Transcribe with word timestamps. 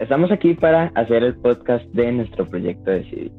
estamos 0.00 0.30
aquí 0.30 0.54
para 0.54 0.92
hacer 0.94 1.22
el 1.22 1.34
podcast 1.36 1.84
de 1.92 2.12
nuestro 2.12 2.46
proyecto 2.46 2.90
Decidir. 2.90 3.32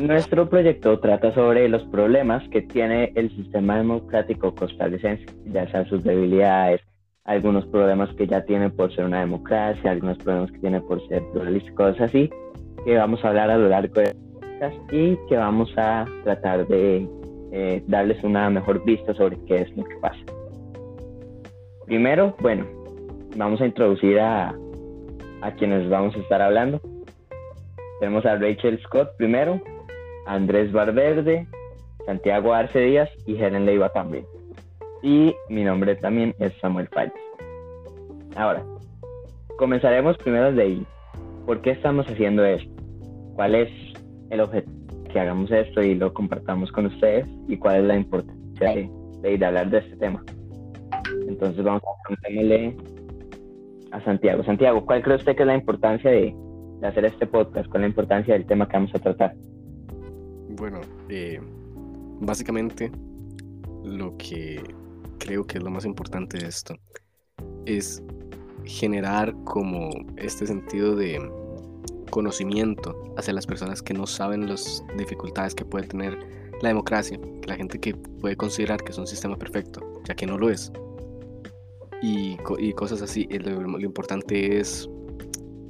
Nuestro 0.00 0.48
proyecto 0.48 0.98
trata 0.98 1.32
sobre 1.32 1.68
los 1.68 1.84
problemas 1.84 2.46
que 2.48 2.62
tiene 2.62 3.12
el 3.14 3.30
sistema 3.30 3.76
democrático 3.76 4.54
costarricense, 4.54 5.24
ya 5.46 5.70
sea 5.70 5.84
sus 5.84 6.02
debilidades, 6.02 6.80
algunos 7.24 7.64
problemas 7.66 8.12
que 8.16 8.26
ya 8.26 8.44
tiene 8.44 8.70
por 8.70 8.94
ser 8.94 9.04
una 9.04 9.20
democracia, 9.20 9.92
algunos 9.92 10.18
problemas 10.18 10.50
que 10.50 10.58
tiene 10.58 10.80
por 10.80 11.06
ser 11.06 11.22
pluralista, 11.32 11.72
cosas 11.74 12.00
así, 12.00 12.28
que 12.84 12.96
vamos 12.96 13.24
a 13.24 13.28
hablar 13.28 13.50
a 13.50 13.56
lo 13.56 13.68
largo 13.68 14.00
de 14.00 14.14
podcast 14.14 14.92
y 14.92 15.16
que 15.28 15.36
vamos 15.36 15.72
a 15.76 16.06
tratar 16.24 16.66
de 16.66 17.08
eh, 17.52 17.82
darles 17.86 18.22
una 18.24 18.50
mejor 18.50 18.84
vista 18.84 19.14
sobre 19.14 19.38
qué 19.46 19.62
es 19.62 19.76
lo 19.76 19.84
que 19.84 19.96
pasa. 19.96 20.20
Primero, 21.86 22.34
bueno, 22.40 22.66
vamos 23.36 23.60
a 23.60 23.66
introducir 23.66 24.18
a, 24.18 24.52
a 25.44 25.52
quienes 25.52 25.88
vamos 25.90 26.16
a 26.16 26.20
estar 26.20 26.40
hablando. 26.40 26.80
Tenemos 28.00 28.24
a 28.24 28.36
Rachel 28.36 28.80
Scott 28.82 29.14
primero, 29.18 29.60
Andrés 30.26 30.72
Barberde, 30.72 31.46
Santiago 32.06 32.54
Arce 32.54 32.80
Díaz 32.80 33.10
y 33.26 33.36
Helen 33.36 33.66
Leiva 33.66 33.90
también. 33.90 34.24
Y 35.02 35.34
mi 35.50 35.62
nombre 35.62 35.96
también 35.96 36.34
es 36.38 36.54
Samuel 36.62 36.88
Falles. 36.88 37.12
Ahora, 38.36 38.64
comenzaremos 39.58 40.16
primero 40.16 40.50
de 40.50 40.62
ahí. 40.62 40.86
¿Por 41.44 41.60
qué 41.60 41.72
estamos 41.72 42.06
haciendo 42.06 42.42
esto? 42.42 42.82
¿Cuál 43.34 43.54
es 43.54 43.70
el 44.30 44.40
objetivo? 44.40 44.72
Que 45.12 45.20
hagamos 45.20 45.50
esto 45.50 45.82
y 45.82 45.94
lo 45.94 46.12
compartamos 46.14 46.72
con 46.72 46.86
ustedes 46.86 47.28
y 47.48 47.58
cuál 47.58 47.82
es 47.82 47.84
la 47.84 47.96
importancia 47.96 48.70
de, 49.20 49.36
de, 49.36 49.46
hablar 49.46 49.68
de 49.68 49.78
este 49.78 49.96
tema. 49.96 50.24
Entonces 51.28 51.62
vamos 51.62 51.82
a 51.82 52.08
preguntarle 52.08 52.93
a 53.94 54.04
Santiago. 54.04 54.42
Santiago, 54.44 54.84
¿cuál 54.84 55.02
cree 55.02 55.16
usted 55.16 55.36
que 55.36 55.42
es 55.42 55.46
la 55.46 55.54
importancia 55.54 56.10
de, 56.10 56.34
hacer 56.82 57.04
este 57.06 57.26
podcast? 57.26 57.68
¿Cuál 57.70 57.82
es 57.82 57.86
la 57.86 57.88
importancia 57.88 58.34
del 58.34 58.44
tema 58.44 58.68
que 58.68 58.76
vamos 58.76 58.94
a 58.94 58.98
tratar? 58.98 59.34
Bueno, 60.50 60.80
eh, 61.08 61.40
básicamente 62.20 62.90
lo 63.84 64.16
que 64.18 64.62
creo 65.18 65.46
que 65.46 65.58
es 65.58 65.64
lo 65.64 65.70
más 65.70 65.84
importante 65.86 66.38
de 66.38 66.48
esto 66.48 66.74
es 67.64 68.02
generar 68.64 69.34
como 69.44 69.90
este 70.16 70.46
sentido 70.46 70.96
de 70.96 71.20
conocimiento 72.10 72.94
hacia 73.16 73.32
las 73.32 73.46
personas 73.46 73.82
que 73.82 73.94
no 73.94 74.06
saben 74.06 74.48
las 74.48 74.84
dificultades 74.98 75.54
que 75.54 75.64
puede 75.64 75.86
tener 75.86 76.18
la 76.62 76.68
democracia, 76.68 77.18
la 77.46 77.56
gente 77.56 77.78
que 77.78 77.94
puede 77.94 78.36
considerar 78.36 78.82
que 78.82 78.92
es 78.92 78.98
un 78.98 79.06
sistema 79.06 79.36
perfecto, 79.36 79.80
ya 80.04 80.14
que 80.14 80.26
no 80.26 80.38
lo 80.38 80.50
es. 80.50 80.72
Y, 82.02 82.36
cosas 82.74 83.00
así, 83.02 83.26
lo, 83.30 83.80
importante 83.80 84.58
es 84.58 84.88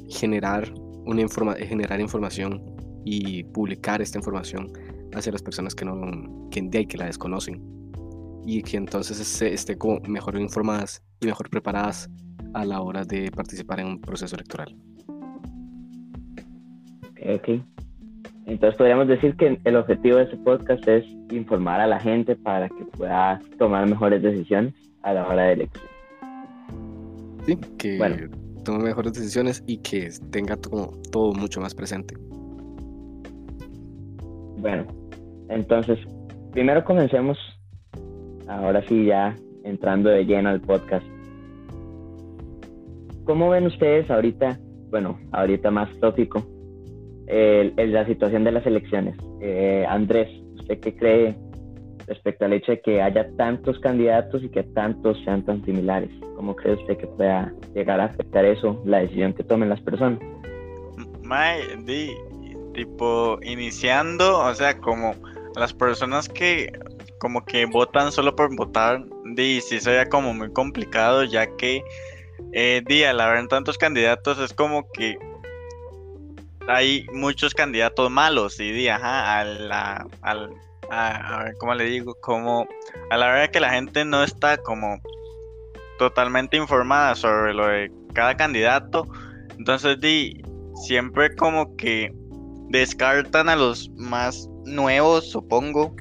generar, 0.08 0.72
una 1.06 1.20
informa 1.20 1.55
generar 1.55 2.00
información 2.00 2.62
y 3.05 3.44
publicar 3.44 4.03
esta 4.03 4.19
información 4.19 4.72
hacia 5.14 5.30
las 5.30 5.42
personas 5.42 5.75
que 5.75 5.84
no 5.84 6.48
que, 6.50 6.86
que 6.86 6.98
la 6.98 7.06
desconocen 7.06 7.62
y 8.45 8.62
que 8.62 8.77
entonces 8.77 9.42
estén 9.42 9.78
como 9.78 10.00
mejor 10.08 10.39
informadas 10.39 11.02
y 11.20 11.27
mejor 11.27 11.48
preparadas 11.48 12.11
a 12.52 12.64
la 12.64 12.80
hora 12.80 13.05
de 13.05 13.30
participar 13.30 13.80
en 13.80 13.86
un 13.86 14.00
proceso 14.00 14.36
electoral. 14.36 14.75
Ok. 17.34 17.61
Entonces 18.47 18.77
podríamos 18.77 19.08
decir 19.08 19.34
que 19.36 19.58
el 19.64 19.77
objetivo 19.77 20.19
de 20.19 20.25
este 20.25 20.36
podcast 20.36 20.86
es 20.86 21.05
informar 21.30 21.80
a 21.80 21.86
la 21.86 21.98
gente 21.98 22.36
para 22.36 22.69
que 22.69 22.84
pueda 22.84 23.41
tomar 23.58 23.89
mejores 23.89 24.22
decisiones 24.22 24.75
a 25.02 25.14
la 25.14 25.27
hora 25.27 25.45
de 25.45 25.52
elección. 25.55 25.94
Sí, 27.47 27.59
que 27.78 28.31
tome 28.64 28.84
mejores 28.84 29.12
decisiones 29.12 29.62
y 29.67 29.78
que 29.78 30.11
tenga 30.31 30.56
todo, 30.56 30.92
todo 31.12 31.33
mucho 31.34 31.61
más 31.61 31.75
presente. 31.75 32.14
Bueno, 34.58 34.86
entonces, 35.51 35.98
primero 36.52 36.85
comencemos, 36.85 37.36
ahora 38.48 38.83
sí 38.89 39.07
ya 39.07 39.36
entrando 39.64 40.08
de 40.08 40.24
lleno 40.24 40.48
al 40.48 40.61
podcast. 40.61 41.07
¿Cómo 43.24 43.51
ven 43.51 43.67
ustedes 43.67 44.11
ahorita, 44.11 44.58
bueno, 44.91 45.18
ahorita 45.33 45.70
más 45.70 45.91
tópico, 46.01 46.42
el, 47.27 47.74
la 47.77 48.07
situación 48.07 48.45
de 48.45 48.52
las 48.52 48.67
elecciones? 48.67 49.17
Eh, 49.41 49.85
Andrés, 49.89 50.29
¿usted 50.55 50.80
qué 50.80 50.97
cree 50.97 51.36
respecto 52.07 52.45
al 52.45 52.53
hecho 52.53 52.73
de 52.73 52.81
que 52.81 53.03
haya 53.03 53.29
tantos 53.37 53.79
candidatos 53.81 54.42
y 54.42 54.48
que 54.48 54.63
tantos 54.63 55.19
sean 55.25 55.45
tan 55.45 55.65
similares? 55.65 56.11
¿Cómo 56.37 56.55
cree 56.57 56.75
usted 56.75 56.97
que 56.98 57.07
pueda 57.07 57.53
llegar 57.75 58.01
a 58.01 58.07
afectar 58.07 58.45
eso, 58.45 58.81
la 58.85 58.98
decisión 58.98 59.33
que 59.33 59.45
tomen 59.45 59.69
las 59.69 59.81
personas? 59.81 60.19
Mae, 61.23 61.77
di, 61.85 62.15
tipo 62.75 63.39
iniciando, 63.42 64.39
o 64.39 64.55
sea, 64.55 64.77
como 64.79 65.15
las 65.57 65.73
personas 65.73 66.29
que 66.29 66.73
como 67.19 67.45
que 67.45 67.65
votan 67.65 68.13
solo 68.13 68.36
por 68.36 68.55
votar, 68.55 69.03
di, 69.35 69.61
sí 69.63 69.81
sería 69.81 70.07
como 70.07 70.35
muy 70.35 70.53
complicado, 70.53 71.25
ya 71.25 71.47
que 71.57 71.83
eh, 72.53 72.83
di, 72.86 73.05
al 73.05 73.21
haber 73.21 73.48
tantos 73.48 73.79
candidatos 73.79 74.39
es 74.39 74.53
como 74.53 74.91
que 74.92 75.17
hay 76.69 77.07
muchos 77.13 77.55
candidatos 77.55 78.11
malos 78.11 78.61
y 78.61 78.73
di, 78.73 78.89
ajá, 78.89 79.41
a 79.41 79.45
la, 79.45 80.07
al, 80.23 80.51
a, 80.90 81.45
ver, 81.45 81.55
¿cómo 81.58 81.74
le 81.74 81.84
digo? 81.84 82.14
Como 82.20 82.67
a 83.11 83.17
la 83.17 83.27
hora 83.27 83.50
que 83.50 83.61
la 83.61 83.70
gente 83.70 84.05
no 84.05 84.22
está 84.22 84.56
como 84.58 85.00
totalmente 85.98 86.56
informada 86.56 87.14
sobre 87.14 87.55
lo 87.55 87.67
de 87.68 87.92
cada 88.12 88.36
candidato, 88.36 89.06
entonces 89.58 90.00
di, 90.00 90.42
siempre 90.74 91.34
como 91.36 91.77
que 91.77 92.12
descartan 92.68 93.48
a 93.48 93.56
los 93.56 93.90
más 93.96 94.48
nuevos, 94.64 95.30
supongo. 95.30 95.94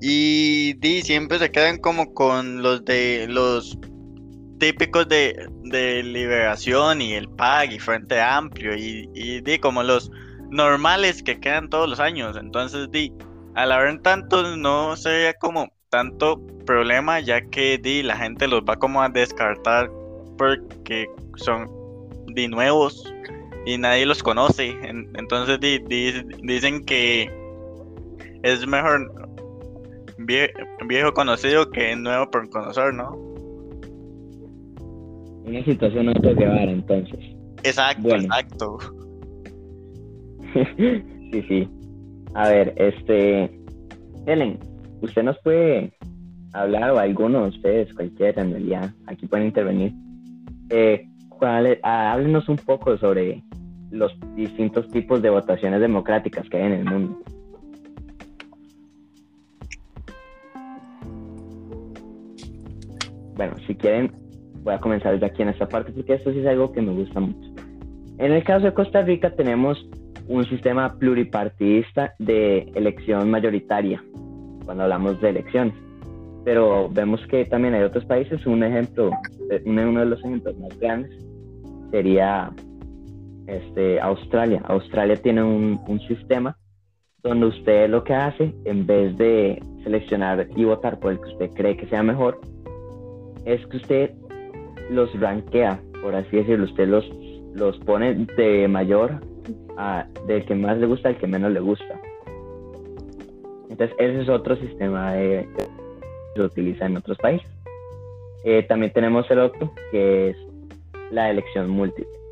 Y 0.00 0.74
di, 0.74 1.02
siempre 1.02 1.38
se 1.38 1.50
quedan 1.50 1.78
como 1.78 2.12
con 2.12 2.62
los 2.62 2.84
de 2.84 3.26
los 3.28 3.78
típicos 4.58 5.08
de, 5.08 5.48
de 5.64 6.02
Liberación 6.02 7.00
y 7.00 7.14
el 7.14 7.28
PAG 7.28 7.72
y 7.72 7.78
Frente 7.78 8.20
Amplio 8.20 8.76
y, 8.76 9.08
y 9.14 9.40
di 9.40 9.58
como 9.58 9.82
los 9.82 10.10
normales 10.50 11.22
que 11.22 11.40
quedan 11.40 11.68
todos 11.68 11.88
los 11.88 11.98
años. 11.98 12.36
Entonces 12.36 12.90
di, 12.90 13.12
al 13.54 13.72
haber 13.72 14.00
tantos 14.00 14.56
no 14.56 14.96
sería 14.96 15.34
como 15.34 15.72
tanto 15.90 16.40
problema 16.64 17.20
ya 17.20 17.42
que 17.42 17.78
di 17.78 18.02
la 18.02 18.16
gente 18.16 18.48
los 18.48 18.62
va 18.62 18.76
como 18.76 19.02
a 19.02 19.08
descartar 19.08 19.90
porque 20.38 21.06
son 21.36 21.68
de 22.28 22.48
nuevos 22.48 23.12
y 23.66 23.78
nadie 23.78 24.06
los 24.06 24.22
conoce. 24.22 24.74
entonces 24.82 25.58
dicen 25.60 26.84
que 26.84 27.30
es 28.42 28.66
mejor 28.66 29.12
viejo 30.18 31.12
conocido 31.12 31.70
que 31.70 31.94
nuevo 31.96 32.30
por 32.30 32.48
conocer, 32.50 32.94
¿no? 32.94 33.16
Una 35.44 35.64
situación 35.64 36.06
no 36.06 36.12
llevar 36.12 36.68
entonces. 36.68 37.18
Exacto, 37.64 38.14
exacto. 38.14 38.78
sí, 41.32 41.42
sí. 41.48 41.68
A 42.34 42.48
ver, 42.48 42.72
este. 42.76 43.50
Helen, 44.26 44.58
¿usted 45.00 45.22
nos 45.22 45.38
puede 45.40 45.92
hablar, 46.52 46.90
o 46.90 46.98
alguno 46.98 47.42
de 47.42 47.48
ustedes, 47.48 47.92
cualquiera 47.94 48.42
en 48.42 48.52
realidad, 48.52 48.90
aquí 49.06 49.26
pueden 49.26 49.46
intervenir? 49.46 49.92
Eh, 50.70 51.06
háblenos 51.82 52.48
un 52.48 52.56
poco 52.56 52.96
sobre 52.98 53.42
los 53.90 54.16
distintos 54.34 54.88
tipos 54.88 55.20
de 55.20 55.30
votaciones 55.30 55.80
democráticas 55.80 56.48
que 56.48 56.56
hay 56.56 56.64
en 56.64 56.72
el 56.72 56.84
mundo. 56.84 57.18
Bueno, 63.36 63.54
si 63.66 63.74
quieren, 63.74 64.12
voy 64.62 64.74
a 64.74 64.80
comenzar 64.80 65.12
desde 65.12 65.26
aquí 65.26 65.42
en 65.42 65.48
esta 65.48 65.68
parte 65.68 65.92
porque 65.92 66.14
esto 66.14 66.32
sí 66.32 66.38
es 66.38 66.46
algo 66.46 66.72
que 66.72 66.80
me 66.80 66.92
gusta 66.92 67.20
mucho. 67.20 67.50
En 68.18 68.32
el 68.32 68.44
caso 68.44 68.66
de 68.66 68.74
Costa 68.74 69.02
Rica 69.02 69.34
tenemos 69.34 69.84
un 70.28 70.44
sistema 70.46 70.98
pluripartidista 70.98 72.14
de 72.18 72.70
elección 72.74 73.30
mayoritaria, 73.30 74.02
cuando 74.64 74.84
hablamos 74.84 75.20
de 75.20 75.30
elecciones. 75.30 75.74
Pero 76.44 76.88
vemos 76.90 77.24
que 77.28 77.44
también 77.44 77.74
hay 77.74 77.82
otros 77.82 78.04
países, 78.04 78.44
un 78.46 78.64
ejemplo, 78.64 79.10
uno 79.64 80.00
de 80.00 80.06
los 80.06 80.18
ejemplos 80.20 80.58
más 80.58 80.78
grandes 80.78 81.12
sería 81.90 82.50
este, 83.46 84.00
Australia. 84.00 84.62
Australia 84.64 85.16
tiene 85.16 85.42
un, 85.42 85.78
sistema 86.08 86.56
donde 87.22 87.46
usted 87.46 87.88
lo 87.88 88.02
que 88.02 88.14
hace, 88.14 88.52
en 88.64 88.86
vez 88.86 89.16
de 89.16 89.62
seleccionar 89.84 90.48
y 90.56 90.64
votar 90.64 90.98
por 90.98 91.12
el 91.12 91.20
que 91.20 91.28
usted 91.28 91.50
cree 91.54 91.76
que 91.76 91.86
sea 91.86 92.02
mejor, 92.02 92.40
es 93.44 93.64
que 93.66 93.76
usted 93.76 94.10
los 94.90 95.12
rankea, 95.20 95.80
por 96.02 96.14
así 96.14 96.36
decirlo, 96.36 96.64
usted 96.64 96.88
los, 96.88 97.08
los 97.54 97.78
pone 97.80 98.26
de 98.36 98.66
mayor 98.66 99.20
a 99.76 100.06
del 100.26 100.44
que 100.44 100.54
más 100.54 100.78
le 100.78 100.86
gusta 100.86 101.08
al 101.10 101.18
que 101.18 101.26
menos 101.26 101.52
le 101.52 101.60
gusta. 101.60 102.00
Entonces, 103.68 103.96
ese 103.98 104.22
es 104.22 104.28
otro 104.28 104.56
sistema 104.56 105.14
que 105.14 105.46
se 106.34 106.42
utiliza 106.42 106.86
en 106.86 106.96
otros 106.96 107.16
países. 107.18 107.48
Eh, 108.44 108.62
también 108.64 108.92
tenemos 108.92 109.30
el 109.30 109.38
otro, 109.38 109.72
que 109.90 110.30
es 110.30 110.36
la 111.10 111.30
elección 111.30 111.70
múltiple 111.70 112.22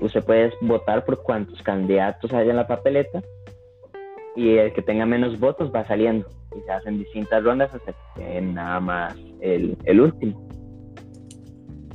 usted 0.00 0.24
puede 0.24 0.52
votar 0.60 1.04
por 1.04 1.22
cuantos 1.22 1.60
candidatos 1.62 2.32
haya 2.32 2.50
en 2.50 2.56
la 2.56 2.66
papeleta 2.66 3.22
y 4.34 4.56
el 4.56 4.72
que 4.72 4.82
tenga 4.82 5.06
menos 5.06 5.38
votos 5.38 5.70
va 5.74 5.86
saliendo 5.86 6.26
y 6.56 6.60
se 6.60 6.72
hacen 6.72 6.98
distintas 6.98 7.42
rondas 7.42 7.72
hasta 7.74 7.92
que 8.14 8.40
nada 8.40 8.80
más 8.80 9.16
el, 9.40 9.76
el 9.84 10.00
último. 10.00 10.46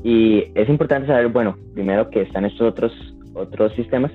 Y 0.03 0.51
es 0.55 0.67
importante 0.67 1.07
saber, 1.07 1.27
bueno, 1.27 1.55
primero 1.73 2.09
que 2.09 2.21
están 2.21 2.45
estos 2.45 2.67
otros, 2.71 2.91
otros 3.35 3.73
sistemas, 3.73 4.11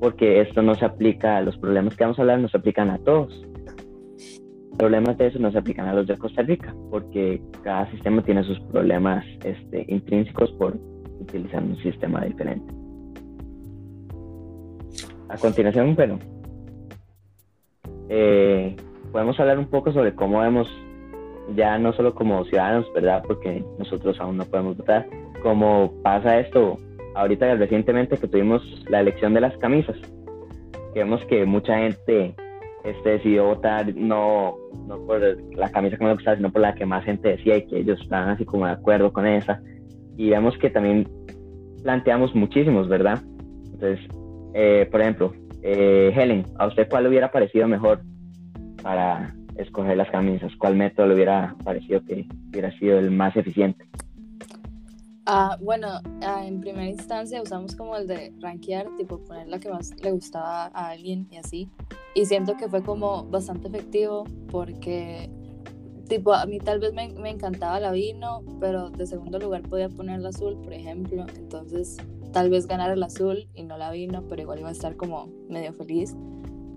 porque 0.00 0.40
esto 0.40 0.62
no 0.62 0.74
se 0.74 0.86
aplica 0.86 1.36
a 1.36 1.42
los 1.42 1.56
problemas 1.58 1.94
que 1.94 2.04
vamos 2.04 2.18
a 2.18 2.22
hablar, 2.22 2.40
no 2.40 2.48
se 2.48 2.56
aplican 2.56 2.90
a 2.90 2.98
todos. 2.98 3.46
Problemas 4.78 5.18
de 5.18 5.26
eso 5.26 5.38
no 5.38 5.52
se 5.52 5.58
aplican 5.58 5.86
a 5.86 5.94
los 5.94 6.06
de 6.06 6.16
Costa 6.16 6.40
Rica, 6.40 6.74
porque 6.90 7.42
cada 7.62 7.88
sistema 7.90 8.22
tiene 8.22 8.42
sus 8.42 8.58
problemas 8.60 9.24
este, 9.44 9.84
intrínsecos 9.88 10.50
por 10.52 10.78
utilizar 11.20 11.62
un 11.62 11.76
sistema 11.82 12.24
diferente. 12.24 12.72
A 15.28 15.36
continuación, 15.36 15.94
bueno, 15.94 16.18
eh, 18.08 18.74
podemos 19.12 19.38
hablar 19.38 19.58
un 19.58 19.66
poco 19.66 19.92
sobre 19.92 20.14
cómo 20.14 20.40
vemos, 20.40 20.66
ya 21.54 21.78
no 21.78 21.92
solo 21.92 22.14
como 22.14 22.42
ciudadanos, 22.46 22.90
¿verdad? 22.94 23.22
Porque 23.26 23.62
nosotros 23.78 24.18
aún 24.18 24.38
no 24.38 24.44
podemos 24.46 24.78
votar, 24.78 25.06
cómo 25.42 25.92
pasa 26.02 26.40
esto 26.40 26.78
ahorita 27.14 27.54
recientemente 27.54 28.16
que 28.16 28.28
tuvimos 28.28 28.62
la 28.88 29.00
elección 29.00 29.34
de 29.34 29.40
las 29.40 29.56
camisas. 29.58 29.96
vemos 30.94 31.24
que 31.26 31.44
mucha 31.44 31.78
gente 31.78 32.34
este, 32.84 33.10
decidió 33.10 33.46
votar 33.46 33.94
no, 33.94 34.56
no 34.86 35.06
por 35.06 35.20
la 35.54 35.70
camisa 35.70 35.96
que 35.96 36.04
me 36.04 36.14
gustaba, 36.14 36.36
sino 36.36 36.50
por 36.50 36.62
la 36.62 36.74
que 36.74 36.86
más 36.86 37.04
gente 37.04 37.28
decía 37.28 37.56
y 37.56 37.66
que 37.66 37.78
ellos 37.78 38.00
estaban 38.00 38.30
así 38.30 38.44
como 38.44 38.66
de 38.66 38.72
acuerdo 38.72 39.12
con 39.12 39.26
esa. 39.26 39.60
Y 40.16 40.30
vemos 40.30 40.56
que 40.58 40.70
también 40.70 41.08
planteamos 41.82 42.34
muchísimos, 42.34 42.88
¿verdad? 42.88 43.20
Entonces, 43.72 44.00
eh, 44.54 44.88
por 44.90 45.00
ejemplo, 45.00 45.32
eh, 45.62 46.12
Helen, 46.14 46.44
¿a 46.58 46.66
usted 46.66 46.88
cuál 46.88 47.04
le 47.04 47.10
hubiera 47.10 47.30
parecido 47.30 47.68
mejor 47.68 48.00
para 48.82 49.34
escoger 49.56 49.96
las 49.96 50.10
camisas? 50.10 50.52
¿Cuál 50.56 50.76
método 50.76 51.06
le 51.06 51.14
hubiera 51.14 51.54
parecido 51.64 52.02
que 52.04 52.26
hubiera 52.50 52.70
sido 52.78 52.98
el 52.98 53.10
más 53.10 53.36
eficiente? 53.36 53.84
Ah, 55.32 55.56
bueno, 55.60 55.86
ah, 56.22 56.44
en 56.44 56.60
primera 56.60 56.88
instancia 56.88 57.40
usamos 57.40 57.76
como 57.76 57.94
el 57.94 58.08
de 58.08 58.34
rankear, 58.40 58.88
tipo 58.96 59.18
poner 59.18 59.46
la 59.46 59.60
que 59.60 59.70
más 59.70 59.92
le 60.02 60.10
gustaba 60.10 60.72
a 60.74 60.88
alguien 60.88 61.28
y 61.30 61.36
así. 61.36 61.70
Y 62.16 62.26
siento 62.26 62.56
que 62.56 62.68
fue 62.68 62.82
como 62.82 63.22
bastante 63.26 63.68
efectivo 63.68 64.24
porque, 64.50 65.30
tipo, 66.08 66.34
a 66.34 66.46
mí 66.46 66.58
tal 66.58 66.80
vez 66.80 66.94
me, 66.94 67.10
me 67.10 67.30
encantaba 67.30 67.78
la 67.78 67.92
vino, 67.92 68.42
pero 68.58 68.90
de 68.90 69.06
segundo 69.06 69.38
lugar 69.38 69.62
podía 69.62 69.88
poner 69.88 70.18
el 70.18 70.26
azul, 70.26 70.60
por 70.64 70.72
ejemplo. 70.72 71.24
Entonces, 71.36 71.98
tal 72.32 72.50
vez 72.50 72.66
ganar 72.66 72.90
el 72.90 73.02
azul 73.04 73.48
y 73.54 73.62
no 73.62 73.78
la 73.78 73.92
vino, 73.92 74.24
pero 74.28 74.42
igual 74.42 74.58
iba 74.58 74.70
a 74.70 74.72
estar 74.72 74.96
como 74.96 75.28
medio 75.48 75.72
feliz. 75.72 76.16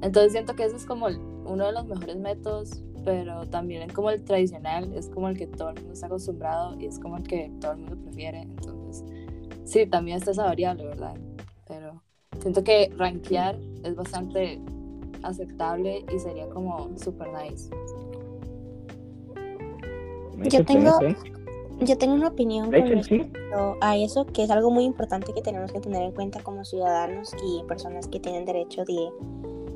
Entonces 0.03 0.31
siento 0.31 0.55
que 0.55 0.65
ese 0.65 0.75
es 0.75 0.85
como 0.85 1.07
uno 1.07 1.65
de 1.65 1.71
los 1.71 1.87
mejores 1.87 2.17
métodos, 2.17 2.83
pero 3.03 3.45
también 3.47 3.83
es 3.83 3.93
como 3.93 4.09
el 4.09 4.23
tradicional, 4.23 4.93
es 4.93 5.09
como 5.09 5.29
el 5.29 5.37
que 5.37 5.47
todo 5.47 5.69
el 5.69 5.75
mundo 5.75 5.93
está 5.93 6.07
acostumbrado 6.07 6.79
y 6.79 6.85
es 6.85 6.99
como 6.99 7.17
el 7.17 7.23
que 7.23 7.51
todo 7.59 7.73
el 7.73 7.79
mundo 7.79 7.97
prefiere. 8.03 8.41
Entonces, 8.41 9.03
sí, 9.65 9.85
también 9.85 10.17
está 10.17 10.31
esa 10.31 10.43
variable, 10.43 10.85
¿verdad? 10.85 11.15
Pero 11.67 12.01
siento 12.41 12.63
que 12.63 12.91
rankear 12.97 13.57
es 13.83 13.95
bastante 13.95 14.59
aceptable 15.23 16.05
y 16.13 16.19
sería 16.19 16.47
como 16.49 16.89
super 16.97 17.27
nice. 17.29 17.69
Yo 20.49 20.65
tengo, 20.65 20.99
yo 21.79 21.97
tengo 21.97 22.13
una 22.15 22.27
opinión 22.27 22.65
con 22.65 22.87
respecto 22.87 23.77
a 23.81 23.97
eso, 23.97 24.25
que 24.25 24.43
es 24.43 24.49
algo 24.49 24.71
muy 24.71 24.83
importante 24.83 25.33
que 25.33 25.41
tenemos 25.41 25.71
que 25.71 25.79
tener 25.79 26.03
en 26.03 26.11
cuenta 26.11 26.41
como 26.41 26.65
ciudadanos 26.65 27.33
y 27.43 27.63
personas 27.63 28.07
que 28.07 28.19
tienen 28.19 28.45
derecho 28.45 28.83
de, 28.83 29.09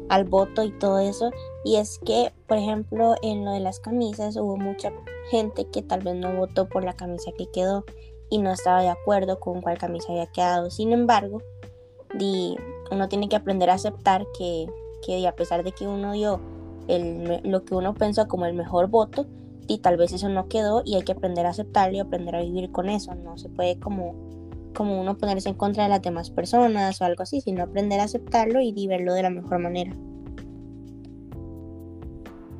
al 0.09 0.25
voto 0.25 0.63
y 0.63 0.71
todo 0.71 0.99
eso. 0.99 1.31
Y 1.63 1.77
es 1.77 1.99
que, 1.99 2.33
por 2.47 2.57
ejemplo, 2.57 3.15
en 3.21 3.45
lo 3.45 3.51
de 3.51 3.59
las 3.59 3.79
camisas 3.79 4.35
hubo 4.37 4.57
mucha 4.57 4.91
gente 5.29 5.65
que 5.65 5.81
tal 5.81 6.01
vez 6.01 6.15
no 6.15 6.35
votó 6.35 6.67
por 6.67 6.83
la 6.83 6.93
camisa 6.93 7.31
que 7.37 7.47
quedó 7.47 7.85
y 8.29 8.39
no 8.39 8.51
estaba 8.51 8.81
de 8.81 8.89
acuerdo 8.89 9.39
con 9.39 9.61
cuál 9.61 9.77
camisa 9.77 10.11
había 10.11 10.27
quedado. 10.27 10.69
Sin 10.69 10.91
embargo, 10.91 11.41
uno 12.91 13.09
tiene 13.09 13.29
que 13.29 13.35
aprender 13.35 13.69
a 13.69 13.75
aceptar 13.75 14.25
que, 14.37 14.67
que 15.05 15.27
a 15.27 15.35
pesar 15.35 15.63
de 15.63 15.71
que 15.71 15.87
uno 15.87 16.13
dio 16.13 16.39
lo 17.43 17.65
que 17.65 17.75
uno 17.75 17.93
pensó 17.93 18.29
como 18.29 18.45
el 18.45 18.53
mejor 18.53 18.87
voto, 18.87 19.25
y 19.67 19.79
tal 19.79 19.97
vez 19.97 20.13
eso 20.13 20.29
no 20.29 20.47
quedó 20.47 20.81
y 20.85 20.95
hay 20.95 21.03
que 21.03 21.11
aprender 21.11 21.45
a 21.45 21.49
aceptarlo 21.49 21.97
y 21.97 21.99
aprender 21.99 22.35
a 22.35 22.41
vivir 22.41 22.71
con 22.71 22.89
eso. 22.89 23.13
No 23.15 23.37
se 23.37 23.49
puede 23.49 23.79
como, 23.79 24.15
como 24.77 25.01
uno 25.01 25.17
ponerse 25.17 25.49
en 25.49 25.55
contra 25.55 25.83
de 25.83 25.89
las 25.89 26.03
demás 26.03 26.29
personas 26.29 27.01
o 27.01 27.05
algo 27.05 27.23
así, 27.23 27.41
sino 27.41 27.63
aprender 27.63 27.99
a 27.99 28.03
aceptarlo 28.03 28.61
y 28.61 28.87
verlo 28.87 29.15
de 29.15 29.23
la 29.23 29.31
mejor 29.31 29.57
manera. 29.57 29.91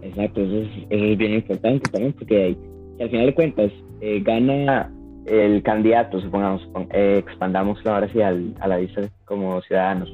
Exacto, 0.01 0.41
eso 0.41 0.67
es, 0.89 1.17
bien 1.17 1.33
importante 1.33 1.91
también 1.91 2.13
porque 2.13 2.57
al 2.99 3.09
final 3.09 3.25
de 3.27 3.35
cuentas 3.35 3.71
eh, 4.01 4.19
gana 4.23 4.91
el 5.27 5.61
candidato, 5.61 6.19
supongamos, 6.19 6.67
eh, 6.91 7.21
expandámoslo 7.23 7.93
ahora 7.93 8.11
sí 8.11 8.21
al, 8.21 8.55
a 8.61 8.67
la 8.67 8.77
vista 8.77 9.01
como 9.25 9.61
ciudadanos. 9.61 10.09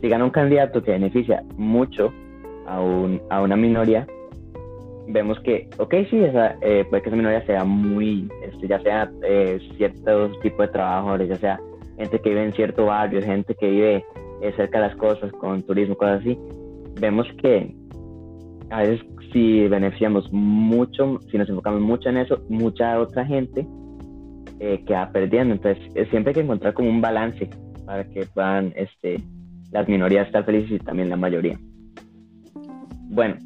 Si 0.00 0.08
gana 0.08 0.24
un 0.24 0.30
candidato 0.30 0.82
que 0.82 0.92
beneficia 0.92 1.44
mucho 1.56 2.14
a, 2.66 2.80
un, 2.80 3.20
a 3.28 3.42
una 3.42 3.56
minoría, 3.56 4.06
vemos 5.08 5.38
que, 5.40 5.68
ok, 5.78 5.94
sí, 6.10 6.18
esa, 6.18 6.56
eh, 6.62 6.84
puede 6.88 7.02
que 7.02 7.08
esa 7.08 7.16
minoría 7.16 7.44
sea 7.46 7.64
muy, 7.64 8.28
este, 8.42 8.68
ya 8.68 8.80
sea 8.80 9.10
eh, 9.22 9.58
ciertos 9.76 10.38
tipos 10.40 10.66
de 10.66 10.72
trabajadores, 10.72 11.28
ya 11.28 11.36
sea 11.36 11.60
gente 11.96 12.20
que 12.20 12.28
vive 12.30 12.44
en 12.44 12.52
cierto 12.52 12.86
barrio, 12.86 13.22
gente 13.22 13.54
que 13.54 13.70
vive 13.70 14.04
eh, 14.42 14.52
cerca 14.56 14.80
de 14.80 14.88
las 14.88 14.96
cosas, 14.96 15.32
con 15.32 15.62
turismo, 15.62 15.96
cosas 15.96 16.20
así. 16.20 16.38
Vemos 17.00 17.26
que 17.42 17.74
a 18.70 18.80
veces 18.80 19.00
si 19.32 19.68
beneficiamos 19.68 20.30
mucho, 20.32 21.20
si 21.30 21.38
nos 21.38 21.48
enfocamos 21.48 21.80
mucho 21.80 22.08
en 22.08 22.18
eso, 22.18 22.42
mucha 22.48 22.98
otra 22.98 23.24
gente 23.24 23.66
eh, 24.60 24.82
queda 24.86 25.10
perdiendo. 25.12 25.54
Entonces, 25.54 25.82
siempre 26.10 26.30
hay 26.30 26.34
que 26.34 26.40
encontrar 26.40 26.74
como 26.74 26.88
un 26.88 27.00
balance 27.00 27.48
para 27.84 28.04
que 28.04 28.26
puedan 28.26 28.72
este, 28.76 29.20
las 29.70 29.88
minorías 29.88 30.26
estar 30.26 30.44
felices 30.44 30.72
y 30.72 30.78
también 30.78 31.10
la 31.10 31.16
mayoría. 31.16 31.58
Bueno, 33.08 33.36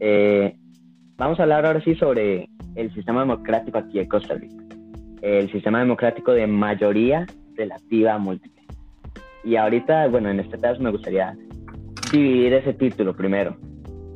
eh, 0.00 0.56
Vamos 1.20 1.38
a 1.38 1.42
hablar 1.42 1.66
ahora 1.66 1.82
sí 1.82 1.94
sobre 1.96 2.48
el 2.76 2.94
sistema 2.94 3.20
democrático 3.20 3.76
aquí 3.76 3.98
en 3.98 4.08
Costa 4.08 4.36
Rica. 4.36 4.64
El 5.20 5.52
sistema 5.52 5.80
democrático 5.80 6.32
de 6.32 6.46
mayoría 6.46 7.26
relativa 7.56 8.16
múltiple. 8.16 8.62
Y 9.44 9.56
ahorita, 9.56 10.08
bueno, 10.08 10.30
en 10.30 10.40
este 10.40 10.58
caso 10.58 10.80
me 10.80 10.90
gustaría 10.90 11.36
dividir 12.10 12.54
ese 12.54 12.72
título 12.72 13.14
primero. 13.14 13.54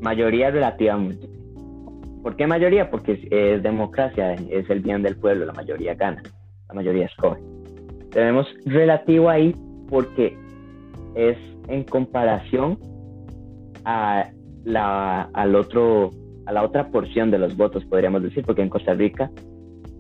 Mayoría 0.01 0.51
relativa 0.51 0.97
múltiple. 0.97 1.39
¿Por 2.23 2.37
qué 2.37 2.47
mayoría? 2.47 2.89
Porque 2.89 3.21
es, 3.31 3.63
democracia, 3.63 4.33
es 4.33 4.71
el 4.71 4.81
bien 4.81 5.03
del 5.03 5.19
pueblo, 5.19 5.45
la 5.45 5.53
mayoría 5.53 5.95
gana, 5.95 6.23
la 6.69 6.75
mayoría 6.75 7.05
escoge. 7.05 7.43
Tenemos 8.13 8.47
relativo 8.65 9.29
ahí 9.29 9.55
porque 9.91 10.39
es 11.15 11.37
en 11.69 11.85
comparación 11.85 12.79
a 13.85 14.31
la, 14.65 15.29
al 15.35 15.55
otro 15.55 16.11
a 16.47 16.53
la 16.53 16.63
otra 16.63 16.89
porción 16.89 17.31
de 17.31 17.39
los 17.39 17.57
votos, 17.57 17.85
podríamos 17.85 18.23
decir, 18.23 18.45
porque 18.45 18.63
en 18.63 18.69
Costa 18.69 18.95
Rica 18.95 19.31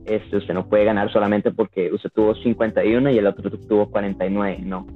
este, 0.06 0.36
usted 0.36 0.54
no 0.54 0.68
puede 0.68 0.84
ganar 0.84 1.10
solamente 1.10 1.50
porque 1.50 1.90
usted 1.92 2.10
tuvo 2.10 2.34
51 2.34 3.10
y 3.10 3.18
el 3.18 3.26
otro 3.26 3.50
tuvo 3.50 3.90
49, 3.90 4.58
no. 4.62 4.86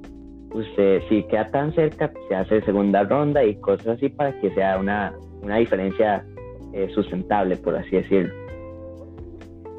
Usted 0.53 1.03
si 1.09 1.23
queda 1.25 1.51
tan 1.51 1.75
cerca, 1.75 2.13
se 2.29 2.35
hace 2.35 2.63
segunda 2.63 3.05
ronda 3.05 3.45
y 3.45 3.57
cosas 3.57 3.89
así 3.89 4.09
para 4.09 4.39
que 4.41 4.51
sea 4.55 4.79
una, 4.79 5.15
una 5.43 5.57
diferencia 5.57 6.25
eh, 6.73 6.89
sustentable, 6.95 7.57
por 7.57 7.77
así 7.77 7.91
decirlo. 7.91 8.35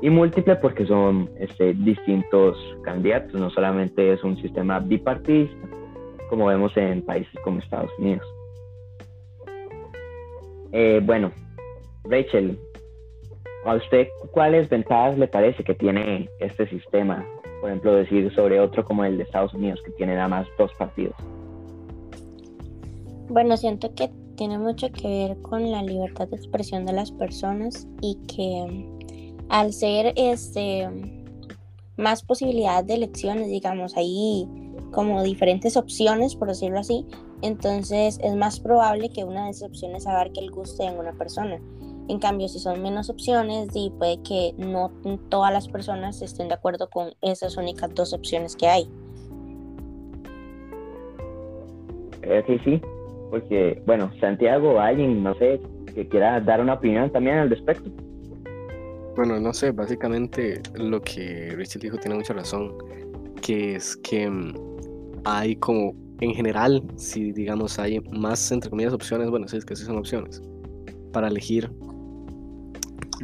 Y 0.02 0.10
múltiple 0.10 0.56
porque 0.56 0.86
son 0.86 1.30
este, 1.40 1.74
distintos 1.74 2.58
candidatos, 2.84 3.34
no 3.34 3.50
solamente 3.50 4.14
es 4.14 4.24
un 4.24 4.38
sistema 4.38 4.80
bipartidista, 4.80 5.68
como 6.30 6.46
vemos 6.46 6.76
en 6.78 7.02
países 7.02 7.34
como 7.44 7.60
Estados 7.60 7.92
Unidos. 8.00 8.26
Eh, 10.72 11.02
bueno, 11.04 11.32
Rachel, 12.10 12.60
¿a 13.66 13.76
usted 13.76 14.08
cuáles 14.32 14.68
ventajas 14.68 15.18
le 15.18 15.28
parece 15.28 15.64
que 15.64 15.76
tiene 15.76 16.28
este 16.40 16.68
sistema? 16.70 17.26
Por 17.62 17.70
ejemplo, 17.70 17.94
decir 17.94 18.34
sobre 18.34 18.60
otro 18.60 18.84
como 18.84 19.06
el 19.06 19.18
de 19.18 19.24
Estados 19.24 19.54
Unidos, 19.54 19.80
que 19.86 19.92
tiene 19.92 20.16
nada 20.16 20.28
más 20.28 20.48
dos 20.58 20.72
partidos. 20.78 21.16
Bueno, 23.30 23.56
siento 23.58 23.94
que 23.94 24.10
tiene 24.36 24.58
mucho 24.58 24.92
que 24.92 25.08
ver 25.08 25.38
con 25.44 25.70
la 25.70 25.84
libertad 25.84 26.28
de 26.30 26.38
expresión 26.38 26.86
de 26.86 26.94
las 26.94 27.12
personas 27.12 27.88
y 28.02 28.16
que 28.28 28.88
al 29.50 29.72
ser 29.72 30.14
este 30.16 30.88
más 31.98 32.24
posibilidad 32.24 32.84
de 32.84 32.96
elecciones, 32.96 33.50
digamos, 33.50 33.98
ahí 33.98 34.48
como 34.92 35.22
diferentes 35.22 35.78
opciones, 35.78 36.36
por 36.36 36.48
decirlo 36.48 36.80
así, 36.80 37.06
entonces 37.42 38.18
es 38.24 38.36
más 38.36 38.60
probable 38.60 39.10
que 39.10 39.26
una 39.26 39.46
de 39.46 39.52
esas 39.52 39.70
opciones 39.70 40.08
abarque 40.08 40.40
el 40.40 40.50
gusto 40.50 40.84
de 40.84 40.98
una 40.98 41.14
persona. 41.14 41.60
En 42.10 42.18
cambio, 42.18 42.48
si 42.48 42.58
son 42.58 42.82
menos 42.82 43.12
opciones, 43.12 43.70
y 43.76 43.92
puede 43.92 44.20
que 44.24 44.56
no 44.58 44.92
todas 45.30 45.54
las 45.54 45.68
personas 45.68 46.24
estén 46.24 46.48
de 46.48 46.56
acuerdo 46.56 46.90
con 46.90 47.12
esas 47.22 47.56
únicas 47.56 47.94
dos 47.94 48.14
opciones 48.14 48.56
que 48.56 48.68
hay. 48.68 48.90
que 52.22 52.60
sí, 52.66 52.82
porque, 53.30 53.80
bueno, 53.86 54.12
Santiago, 54.20 54.80
alguien, 54.80 55.22
no 55.22 55.36
sé, 55.36 55.62
que 55.94 56.08
quiera 56.08 56.40
dar 56.42 56.62
una 56.62 56.74
opinión 56.74 57.12
también 57.12 57.38
al 57.38 57.50
respecto. 57.52 57.92
Bueno, 59.16 59.40
no 59.40 59.54
sé, 59.54 59.72
básicamente 59.72 60.64
lo 60.74 61.02
que 61.02 61.54
Richard 61.56 61.82
dijo 61.82 61.98
tiene 61.98 62.16
mucha 62.16 62.34
razón, 62.34 62.74
que 63.42 63.76
es 63.76 63.96
que 63.98 64.28
mm, 64.28 64.54
hay 65.26 65.56
como, 65.58 65.94
en 66.22 66.34
general, 66.34 66.82
si 66.96 67.34
digamos 67.34 67.78
hay 67.78 68.00
más, 68.12 68.52
entre 68.52 68.72
comillas, 68.72 68.94
opciones, 68.94 69.30
bueno, 69.30 69.48
sí, 69.48 69.58
es 69.58 69.66
que 69.66 69.76
sí 69.76 69.86
son 69.86 69.98
opciones, 69.98 70.42
para 71.12 71.28
elegir 71.28 71.70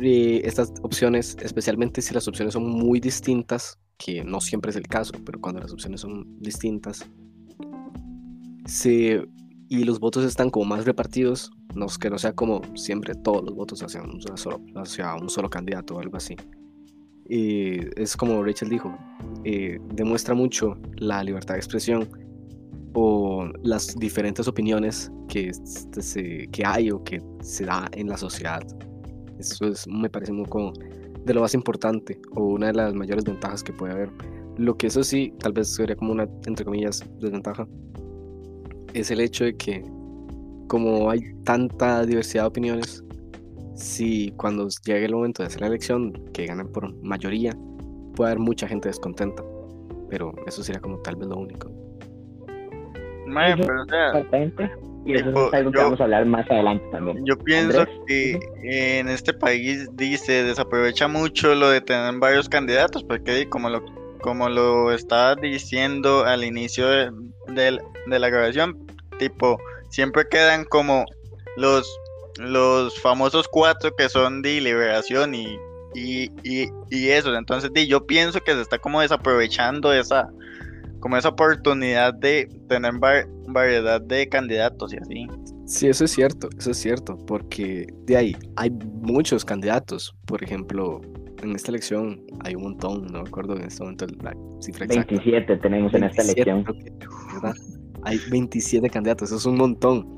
eh, 0.01 0.41
estas 0.43 0.73
opciones, 0.81 1.37
especialmente 1.41 2.01
si 2.01 2.13
las 2.13 2.27
opciones 2.27 2.53
son 2.53 2.69
muy 2.69 2.99
distintas, 2.99 3.79
que 3.97 4.23
no 4.23 4.41
siempre 4.41 4.71
es 4.71 4.77
el 4.77 4.87
caso, 4.87 5.13
pero 5.25 5.39
cuando 5.39 5.61
las 5.61 5.71
opciones 5.71 6.01
son 6.01 6.39
distintas, 6.39 7.05
se, 8.65 9.25
y 9.69 9.83
los 9.83 9.99
votos 9.99 10.25
están 10.25 10.49
como 10.49 10.65
más 10.65 10.85
repartidos, 10.85 11.51
no, 11.75 11.87
que 11.87 12.09
no 12.09 12.17
sea 12.17 12.33
como 12.33 12.61
siempre 12.75 13.13
todos 13.15 13.43
los 13.43 13.55
votos 13.55 13.83
hacia 13.83 14.01
un 14.01 14.21
solo, 14.21 14.61
hacia 14.75 15.15
un 15.15 15.29
solo 15.29 15.49
candidato 15.49 15.95
o 15.95 15.99
algo 15.99 16.17
así. 16.17 16.35
Y 17.27 17.79
es 17.99 18.15
como 18.15 18.43
Rachel 18.43 18.69
dijo, 18.69 18.95
eh, 19.43 19.79
demuestra 19.93 20.35
mucho 20.35 20.77
la 20.97 21.23
libertad 21.23 21.55
de 21.55 21.59
expresión 21.59 22.07
o 22.93 23.47
las 23.63 23.95
diferentes 23.95 24.47
opiniones 24.47 25.11
que, 25.27 25.51
se, 25.99 26.47
que 26.51 26.65
hay 26.65 26.91
o 26.91 27.03
que 27.03 27.21
se 27.41 27.65
da 27.65 27.89
en 27.93 28.07
la 28.07 28.17
sociedad. 28.17 28.61
Eso 29.39 29.67
es, 29.67 29.87
me 29.87 30.09
parece 30.09 30.31
muy 30.31 30.45
como 30.45 30.73
de 31.25 31.33
lo 31.33 31.41
más 31.41 31.53
importante 31.53 32.19
o 32.35 32.43
una 32.43 32.67
de 32.67 32.73
las 32.73 32.93
mayores 32.93 33.23
ventajas 33.23 33.63
que 33.63 33.73
puede 33.73 33.93
haber. 33.93 34.09
Lo 34.57 34.77
que 34.77 34.87
eso 34.87 35.03
sí, 35.03 35.33
tal 35.39 35.53
vez 35.53 35.73
sería 35.73 35.95
como 35.95 36.11
una, 36.11 36.27
entre 36.45 36.63
comillas, 36.63 37.03
desventaja, 37.19 37.67
es 38.93 39.11
el 39.11 39.19
hecho 39.19 39.43
de 39.43 39.55
que 39.57 39.83
como 40.67 41.09
hay 41.09 41.19
tanta 41.43 42.05
diversidad 42.05 42.43
de 42.43 42.47
opiniones, 42.47 43.03
si 43.75 44.31
cuando 44.37 44.67
llegue 44.85 45.05
el 45.05 45.13
momento 45.13 45.43
de 45.43 45.47
hacer 45.47 45.61
la 45.61 45.67
elección, 45.67 46.13
que 46.33 46.45
ganen 46.45 46.67
por 46.71 46.93
mayoría, 47.03 47.55
puede 48.15 48.31
haber 48.31 48.39
mucha 48.39 48.67
gente 48.67 48.87
descontenta. 48.89 49.43
Pero 50.09 50.33
eso 50.47 50.63
sería 50.63 50.81
como 50.81 50.99
tal 50.99 51.17
vez 51.17 51.27
lo 51.27 51.37
único. 51.37 51.69
pero, 53.57 53.83
Exactamente. 53.83 54.71
Y 55.05 55.13
eso 55.13 55.47
es 55.47 55.53
algo 55.53 55.71
que 55.71 55.77
vamos 55.77 56.01
a 56.01 56.03
hablar 56.05 56.25
más 56.25 56.49
adelante 56.49 56.83
también. 56.91 57.23
Yo 57.25 57.37
pienso 57.37 57.85
que 58.07 58.39
en 58.63 59.07
este 59.07 59.33
país 59.33 59.87
dice 59.93 60.43
desaprovecha 60.43 61.07
mucho 61.07 61.53
lo 61.53 61.69
de 61.69 61.81
tener 61.81 62.15
varios 62.19 62.49
candidatos, 62.49 63.03
porque 63.03 63.47
como 63.47 63.69
lo 63.69 63.85
como 64.21 64.49
lo 64.49 64.91
estaba 64.91 65.35
diciendo 65.35 66.25
al 66.25 66.43
inicio 66.43 66.87
de, 66.87 67.11
de 67.47 68.19
la 68.19 68.29
grabación, 68.29 68.75
tipo 69.19 69.59
siempre 69.89 70.27
quedan 70.27 70.65
como 70.65 71.05
los, 71.55 71.99
los 72.37 72.99
famosos 72.99 73.47
cuatro 73.47 73.95
que 73.95 74.09
son 74.09 74.41
de 74.41 74.59
liberación 74.59 75.33
y, 75.33 75.57
y, 75.93 76.29
y, 76.43 77.09
eso. 77.09 77.33
Entonces 77.35 77.71
yo 77.87 78.05
pienso 78.05 78.41
que 78.41 78.53
se 78.53 78.61
está 78.61 78.77
como 78.77 79.01
desaprovechando 79.01 79.93
esa, 79.93 80.29
como 81.05 81.17
esa 81.17 81.29
oportunidad 81.29 82.15
de 82.15 82.49
tener 82.67 82.93
variedad 83.47 84.01
de 84.01 84.27
candidatos 84.27 84.91
y 84.91 84.97
así. 84.97 85.27
Sí, 85.67 85.87
eso 85.87 86.05
es 86.05 86.09
cierto, 86.09 86.49
eso 86.57 86.71
es 86.71 86.77
cierto, 86.77 87.15
porque 87.27 87.85
de 88.05 88.17
ahí 88.17 88.35
hay 88.55 88.71
muchos 88.71 89.45
candidatos. 89.45 90.15
Por 90.25 90.43
ejemplo, 90.43 91.01
en 91.43 91.51
esta 91.51 91.69
elección 91.69 92.25
hay 92.43 92.55
un 92.55 92.63
montón, 92.63 93.05
no 93.05 93.21
me 93.21 93.29
acuerdo 93.29 93.55
en 93.55 93.65
este 93.65 93.83
momento 93.83 94.07
la 94.23 94.33
cifra 94.59 94.85
exacta. 94.85 95.13
27 95.13 95.57
tenemos 95.57 95.93
en 95.93 96.05
esta 96.05 96.23
elección 96.23 96.65
hay 98.01 98.19
27 98.31 98.89
candidatos, 98.89 99.29
eso 99.29 99.37
es 99.37 99.45
un 99.45 99.57
montón. 99.57 100.17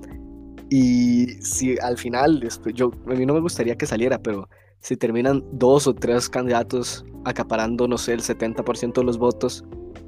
Y 0.70 1.26
si 1.42 1.78
al 1.80 1.98
final, 1.98 2.48
yo, 2.74 2.92
a 3.08 3.14
mí 3.14 3.26
no 3.26 3.34
me 3.34 3.42
gustaría 3.42 3.76
que 3.76 3.86
saliera, 3.86 4.20
pero 4.20 4.48
si 4.80 4.96
terminan 4.96 5.44
dos 5.52 5.86
o 5.86 5.94
tres 5.94 6.30
candidatos 6.30 7.04
acaparando, 7.26 7.90
no 7.90 7.98
sé, 7.98 8.14
el 8.14 8.22
70% 8.22 8.94
de 8.94 9.04
los 9.04 9.18
votos, 9.18 9.66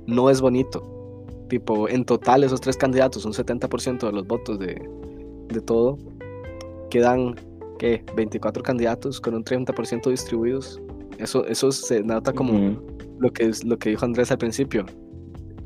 no 0.07 0.29
es 0.29 0.41
bonito. 0.41 1.25
Tipo, 1.49 1.89
en 1.89 2.05
total 2.05 2.43
esos 2.43 2.61
tres 2.61 2.77
candidatos, 2.77 3.25
un 3.25 3.33
70% 3.33 4.05
de 4.05 4.11
los 4.11 4.27
votos 4.27 4.59
de, 4.59 4.79
de 5.47 5.61
todo, 5.61 5.97
quedan, 6.89 7.35
¿qué? 7.79 8.03
24 8.15 8.61
candidatos 8.61 9.19
con 9.19 9.33
un 9.33 9.43
30% 9.43 10.09
distribuidos. 10.09 10.79
Eso, 11.17 11.45
eso 11.47 11.71
se 11.71 12.03
nota 12.03 12.31
como 12.31 12.79
lo, 13.19 13.31
que 13.31 13.45
es, 13.45 13.63
lo 13.65 13.77
que 13.77 13.89
dijo 13.89 14.05
Andrés 14.05 14.31
al 14.31 14.37
principio 14.37 14.85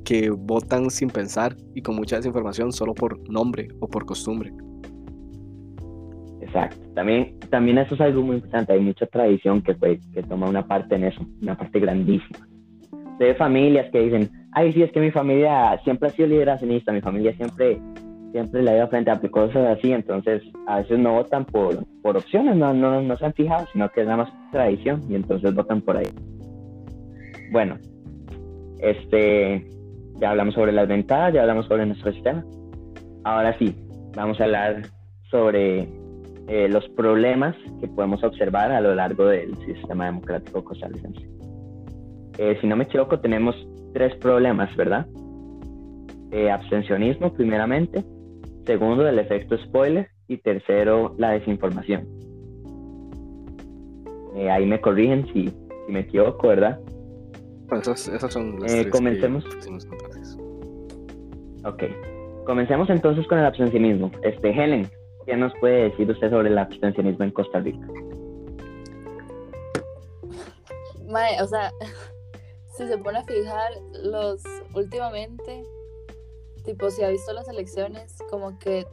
que 0.03 0.29
votan 0.29 0.89
sin 0.89 1.09
pensar 1.09 1.55
y 1.73 1.81
con 1.81 1.95
mucha 1.95 2.17
desinformación 2.17 2.71
solo 2.71 2.93
por 2.93 3.17
nombre 3.29 3.69
o 3.79 3.87
por 3.87 4.05
costumbre. 4.05 4.51
Exacto. 6.41 6.77
También, 6.93 7.39
también 7.49 7.77
eso 7.77 7.95
es 7.95 8.01
algo 8.01 8.21
muy 8.21 8.35
importante. 8.35 8.73
Hay 8.73 8.81
mucha 8.81 9.05
tradición 9.07 9.61
que, 9.61 9.75
que 10.13 10.23
toma 10.23 10.49
una 10.49 10.67
parte 10.67 10.95
en 10.95 11.05
eso, 11.05 11.25
una 11.41 11.57
parte 11.57 11.79
grandísima. 11.79 12.47
De 13.19 13.35
familias 13.35 13.89
que 13.91 13.99
dicen, 13.99 14.29
ay, 14.53 14.71
sí, 14.73 14.83
es 14.83 14.91
que 14.91 14.99
mi 14.99 15.11
familia 15.11 15.79
siempre 15.83 16.09
ha 16.09 16.11
sido 16.11 16.27
liberacionista, 16.27 16.91
mi 16.91 17.01
familia 17.01 17.33
siempre, 17.35 17.79
siempre 18.31 18.67
ha 18.69 18.77
ido 18.77 18.87
frente 18.87 19.11
a 19.11 19.19
cosas 19.19 19.77
así, 19.77 19.91
entonces 19.91 20.41
a 20.67 20.77
veces 20.77 20.99
no 20.99 21.13
votan 21.13 21.45
por, 21.45 21.85
por 22.01 22.17
opciones, 22.17 22.55
no, 22.55 22.73
no, 22.73 23.01
no 23.01 23.17
se 23.17 23.25
han 23.25 23.33
fijado, 23.33 23.65
sino 23.71 23.89
que 23.89 24.01
es 24.01 24.07
nada 24.07 24.23
más 24.23 24.51
tradición 24.51 25.03
y 25.09 25.15
entonces 25.15 25.53
votan 25.53 25.81
por 25.81 25.97
ahí. 25.97 26.07
Bueno, 27.51 27.77
este, 28.79 29.65
ya 30.19 30.31
hablamos 30.31 30.55
sobre 30.55 30.71
las 30.71 30.87
ventajas, 30.87 31.33
ya 31.33 31.41
hablamos 31.41 31.67
sobre 31.67 31.85
nuestro 31.85 32.11
sistema. 32.11 32.43
Ahora 33.23 33.57
sí, 33.57 33.75
vamos 34.15 34.39
a 34.39 34.43
hablar 34.43 34.81
sobre 35.29 35.87
eh, 36.47 36.67
los 36.69 36.87
problemas 36.89 37.55
que 37.79 37.87
podemos 37.87 38.23
observar 38.23 38.71
a 38.71 38.81
lo 38.81 38.93
largo 38.93 39.27
del 39.27 39.55
sistema 39.65 40.05
democrático 40.05 40.63
costarricense. 40.63 41.25
Eh, 42.37 42.57
si 42.61 42.67
no 42.67 42.75
me 42.75 42.85
equivoco, 42.85 43.19
tenemos 43.19 43.55
tres 43.93 44.15
problemas, 44.15 44.75
¿verdad? 44.75 45.07
Eh, 46.31 46.49
abstencionismo, 46.49 47.33
primeramente. 47.33 48.03
Segundo, 48.65 49.07
el 49.07 49.19
efecto 49.19 49.57
spoiler. 49.57 50.09
Y 50.27 50.37
tercero, 50.37 51.15
la 51.17 51.31
desinformación. 51.31 52.07
ahí 54.49 54.65
me 54.65 54.79
corrigen 54.79 55.27
si, 55.33 55.49
si 55.49 55.91
me 55.91 55.99
equivoco, 55.99 56.47
¿verdad? 56.47 56.79
esas, 57.79 58.31
son 58.31 58.59
las 58.59 58.73
eh, 58.73 58.89
comencemos. 58.89 59.45
ok. 61.65 61.83
Comencemos 62.45 62.89
entonces 62.89 63.25
con 63.27 63.39
el 63.39 63.45
abstencionismo. 63.45 64.11
Este, 64.21 64.49
Helen, 64.49 64.87
¿qué 65.25 65.37
nos 65.37 65.53
puede 65.59 65.89
decir 65.89 66.09
usted 66.09 66.29
sobre 66.29 66.49
el 66.49 66.57
abstencionismo 66.57 67.23
en 67.23 67.31
Costa 67.31 67.59
Rica? 67.59 67.87
o 71.41 71.47
sea, 71.47 71.71
si 72.77 72.87
se 72.87 72.97
pone 72.97 73.19
a 73.19 73.23
fijar, 73.23 73.71
los 74.03 74.43
últimamente, 74.73 75.63
tipo, 76.63 76.89
si 76.89 77.03
ha 77.03 77.09
visto 77.09 77.33
las 77.33 77.47
elecciones, 77.47 78.17
como 78.29 78.57
que 78.59 78.85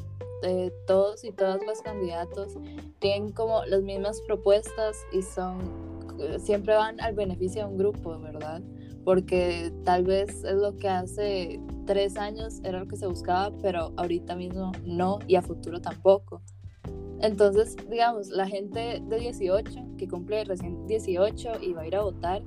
eh, 0.42 0.72
todos 0.87 1.25
y 1.25 1.32
todas 1.32 1.64
los 1.66 1.82
candidatos 1.82 2.54
tienen 2.99 3.32
como 3.32 3.64
las 3.66 3.82
mismas 3.82 4.20
propuestas 4.22 4.96
y 5.12 5.22
son 5.22 5.90
siempre 6.38 6.75
van 6.75 7.00
al 7.00 7.14
beneficio 7.14 7.62
de 7.62 7.70
un 7.70 7.78
grupo, 7.78 8.18
¿verdad? 8.18 8.62
Porque 9.04 9.72
tal 9.84 10.04
vez 10.04 10.44
es 10.44 10.54
lo 10.54 10.76
que 10.76 10.88
hace 10.88 11.60
tres 11.87 12.16
años 12.16 12.60
era 12.62 12.80
lo 12.80 12.87
que 12.87 12.96
se 12.96 13.06
buscaba, 13.06 13.50
pero 13.62 13.92
ahorita 13.96 14.37
mismo 14.37 14.72
no 14.84 15.18
y 15.26 15.37
a 15.37 15.42
futuro 15.42 15.80
tampoco. 15.80 16.42
Entonces, 17.20 17.76
digamos, 17.88 18.28
la 18.28 18.46
gente 18.46 19.02
de 19.02 19.18
18, 19.18 19.96
que 19.99 20.08
cumple 20.08 20.44
recién 20.44 20.87
18 20.87 21.52
y 21.60 21.72
va 21.72 21.82
a 21.82 21.87
ir 21.87 21.96
a 21.96 22.02
votar, 22.02 22.42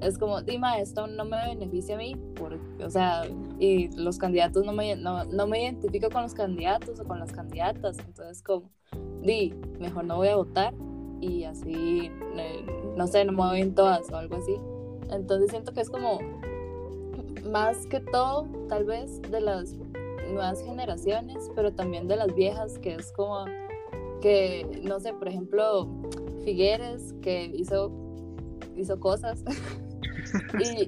es 0.00 0.18
como, 0.18 0.42
Dima, 0.42 0.78
esto 0.78 1.06
no 1.06 1.24
me 1.24 1.36
beneficia 1.48 1.96
a 1.96 1.98
mí, 1.98 2.16
porque, 2.36 2.84
o 2.84 2.90
sea, 2.90 3.22
y 3.58 3.88
los 3.96 4.18
candidatos 4.18 4.64
no 4.64 4.72
me, 4.72 4.96
no, 4.96 5.24
no 5.24 5.46
me 5.46 5.62
identifico 5.62 6.08
con 6.10 6.22
los 6.22 6.34
candidatos 6.34 7.00
o 7.00 7.04
con 7.04 7.18
las 7.18 7.32
candidatas, 7.32 7.98
entonces 7.98 8.42
como, 8.42 8.70
di, 9.22 9.54
mejor 9.78 10.04
no 10.04 10.16
voy 10.16 10.28
a 10.28 10.36
votar 10.36 10.74
y 11.20 11.44
así, 11.44 12.10
no 12.96 13.06
sé, 13.06 13.24
no 13.24 13.32
me 13.32 13.38
voy 13.38 13.70
todas 13.70 14.10
o 14.10 14.16
algo 14.16 14.36
así. 14.36 14.54
Entonces 15.10 15.50
siento 15.50 15.72
que 15.72 15.80
es 15.80 15.90
como 15.90 16.20
más 17.50 17.86
que 17.86 18.00
todo, 18.00 18.46
tal 18.68 18.84
vez 18.84 19.20
de 19.22 19.40
las 19.40 19.74
nuevas 20.30 20.62
generaciones, 20.62 21.50
pero 21.54 21.72
también 21.72 22.06
de 22.06 22.16
las 22.16 22.34
viejas, 22.34 22.78
que 22.78 22.94
es 22.94 23.12
como 23.12 23.44
que, 24.20 24.82
no 24.82 25.00
sé, 25.00 25.12
por 25.14 25.28
ejemplo, 25.28 25.88
Figueres, 26.44 27.14
que 27.20 27.46
hizo, 27.46 27.90
hizo 28.76 29.00
cosas. 29.00 29.44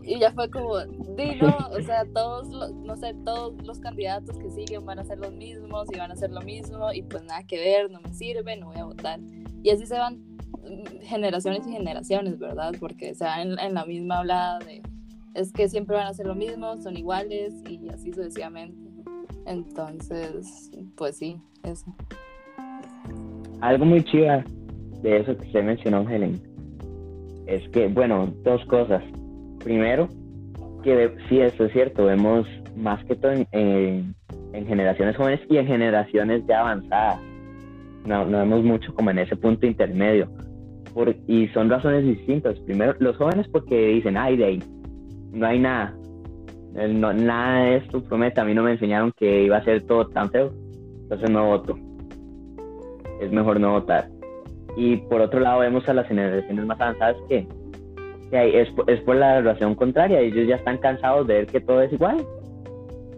y, 0.04 0.18
ya 0.18 0.32
fue 0.32 0.50
como, 0.50 0.78
dilo, 1.16 1.56
o 1.70 1.80
sea, 1.82 2.04
todos, 2.14 2.48
los, 2.48 2.72
no 2.74 2.96
sé, 2.96 3.14
todos 3.24 3.54
los 3.64 3.78
candidatos 3.80 4.38
que 4.38 4.50
siguen 4.50 4.84
van 4.84 4.98
a 4.98 5.04
ser 5.04 5.18
los 5.18 5.32
mismos 5.32 5.88
y 5.92 5.98
van 5.98 6.10
a 6.10 6.14
hacer 6.14 6.30
lo 6.30 6.40
mismo 6.42 6.92
y 6.92 7.02
pues 7.02 7.24
nada 7.24 7.42
que 7.44 7.58
ver, 7.58 7.90
no 7.90 8.00
me 8.00 8.12
sirve, 8.12 8.56
no 8.56 8.66
voy 8.66 8.78
a 8.78 8.84
votar. 8.84 9.20
Y 9.62 9.70
así 9.70 9.86
se 9.86 9.98
van 9.98 10.18
mm, 10.18 11.02
generaciones 11.02 11.66
y 11.66 11.72
generaciones, 11.72 12.38
¿verdad? 12.38 12.74
Porque 12.78 13.14
se 13.14 13.24
van 13.24 13.58
en, 13.58 13.74
la 13.74 13.84
misma 13.84 14.18
hablada 14.18 14.58
de, 14.60 14.82
es 15.34 15.52
que 15.52 15.68
siempre 15.68 15.96
van 15.96 16.06
a 16.06 16.14
ser 16.14 16.26
lo 16.26 16.34
mismo, 16.34 16.76
son 16.78 16.96
iguales 16.96 17.54
y 17.68 17.88
así 17.88 18.12
sucesivamente. 18.12 18.90
Entonces, 19.46 20.70
pues 20.96 21.16
sí, 21.16 21.40
eso. 21.62 21.94
Algo 23.60 23.84
muy 23.84 24.02
chiva 24.04 24.44
de 25.02 25.18
eso 25.18 25.36
que 25.36 25.46
usted 25.46 25.62
mencionó, 25.62 26.08
Helen, 26.08 26.40
es 27.46 27.68
que, 27.70 27.88
bueno, 27.88 28.32
dos 28.44 28.64
cosas. 28.66 29.02
Primero, 29.62 30.08
que 30.82 31.14
sí, 31.28 31.40
eso 31.40 31.64
es 31.64 31.72
cierto, 31.72 32.06
vemos 32.06 32.46
más 32.76 33.04
que 33.04 33.16
todo 33.16 33.32
en, 33.32 34.14
generaciones 34.52 35.16
jóvenes 35.16 35.40
y 35.48 35.58
en 35.58 35.66
generaciones 35.66 36.42
ya 36.46 36.60
avanzadas. 36.60 37.20
No, 38.06 38.26
vemos 38.26 38.64
mucho 38.64 38.94
como 38.94 39.10
en 39.10 39.18
ese 39.18 39.36
punto 39.36 39.66
intermedio. 39.66 40.30
Por, 40.94 41.14
y 41.26 41.48
son 41.48 41.68
razones 41.68 42.04
distintas. 42.04 42.58
Primero, 42.60 42.94
los 42.98 43.16
jóvenes 43.16 43.46
porque 43.48 43.88
dicen, 43.88 44.16
ay, 44.16 44.36
de 44.36 44.62
no 45.32 45.46
hay 45.46 45.58
nada. 45.58 45.94
Nada 46.74 47.64
de 47.64 47.76
esto 47.76 48.02
promete. 48.02 48.40
A 48.40 48.44
mí 48.44 48.54
no 48.54 48.62
me 48.62 48.72
enseñaron 48.72 49.12
que 49.16 49.44
iba 49.44 49.58
a 49.58 49.64
ser 49.64 49.82
todo 49.82 50.08
tan 50.08 50.30
feo. 50.30 50.52
Entonces 51.02 51.30
no 51.30 51.46
voto. 51.46 51.78
Es 53.20 53.30
mejor 53.30 53.60
no 53.60 53.72
votar. 53.72 54.08
Y 54.76 54.96
por 54.96 55.20
otro 55.20 55.40
lado, 55.40 55.60
vemos 55.60 55.88
a 55.88 55.94
las 55.94 56.06
generaciones 56.06 56.64
más 56.64 56.80
avanzadas 56.80 57.16
que 57.28 57.46
es, 58.32 58.68
es 58.86 59.00
por 59.00 59.16
la 59.16 59.36
relación 59.36 59.74
contraria. 59.74 60.20
Ellos 60.20 60.46
ya 60.48 60.56
están 60.56 60.78
cansados 60.78 61.26
de 61.26 61.34
ver 61.34 61.46
que 61.46 61.60
todo 61.60 61.82
es 61.82 61.92
igual 61.92 62.24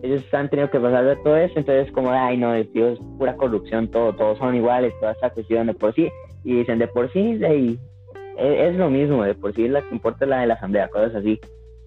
ellos 0.02 0.23
han 0.35 0.50
tenido 0.50 0.69
que 0.69 0.81
pasar 0.81 1.04
de 1.04 1.16
todo 1.16 1.37
eso, 1.37 1.54
entonces 1.57 1.90
como, 1.92 2.11
ay 2.11 2.37
no, 2.37 2.52
tío, 2.66 2.88
es 2.88 2.99
pura 3.19 3.37
corrupción, 3.37 3.88
todo, 3.88 4.12
todos 4.12 4.37
son 4.38 4.54
iguales, 4.57 4.92
toda 4.99 5.12
esta 5.12 5.31
cuestión 5.31 5.69
de 5.69 5.75
por 5.75 5.95
sí, 5.95 6.11
y 6.45 6.57
dicen 6.57 6.81
de 6.81 6.88
por 6.88 7.11
sí, 7.12 7.35
de, 7.37 7.78
es, 8.37 8.76
lo 8.76 8.90
mismo, 8.90 9.23
de 9.23 9.35
por 9.35 9.54
sí 9.54 9.69
la 9.69 9.81
que 9.83 9.95
importa 9.95 10.26
la 10.26 10.40
de 10.40 10.49
la 10.49 10.54
asamblea, 10.54 10.88
cosas 10.88 11.14
así. 11.14 11.40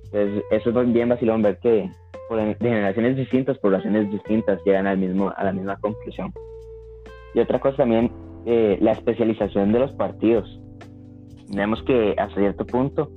Entonces 0.05 0.44
eso 0.50 0.82
es 0.82 0.94
bien 0.94 1.10
vacilón 1.10 1.41
ver 1.41 1.58
que 1.58 1.89
por, 2.29 2.39
de 2.39 2.55
generaciones 2.55 3.17
distintas, 3.17 3.58
poblaciones 3.58 4.10
distintas 4.10 4.63
llegan 4.65 4.88
al 4.88 4.98
mismo, 4.98 5.34
a 5.36 5.44
la 5.44 5.51
misma 5.51 5.75
conclusión. 5.77 6.32
Y 7.34 7.39
otra 7.39 7.60
cosa 7.60 7.77
también, 7.77 8.10
eh, 8.46 8.77
la 8.79 8.91
especialización 8.91 9.74
de 9.74 9.79
los 9.79 9.91
partidos. 9.91 10.62
Vemos 11.53 11.81
que 11.83 12.15
hasta 12.17 12.39
cierto 12.39 12.65
punto 12.65 13.11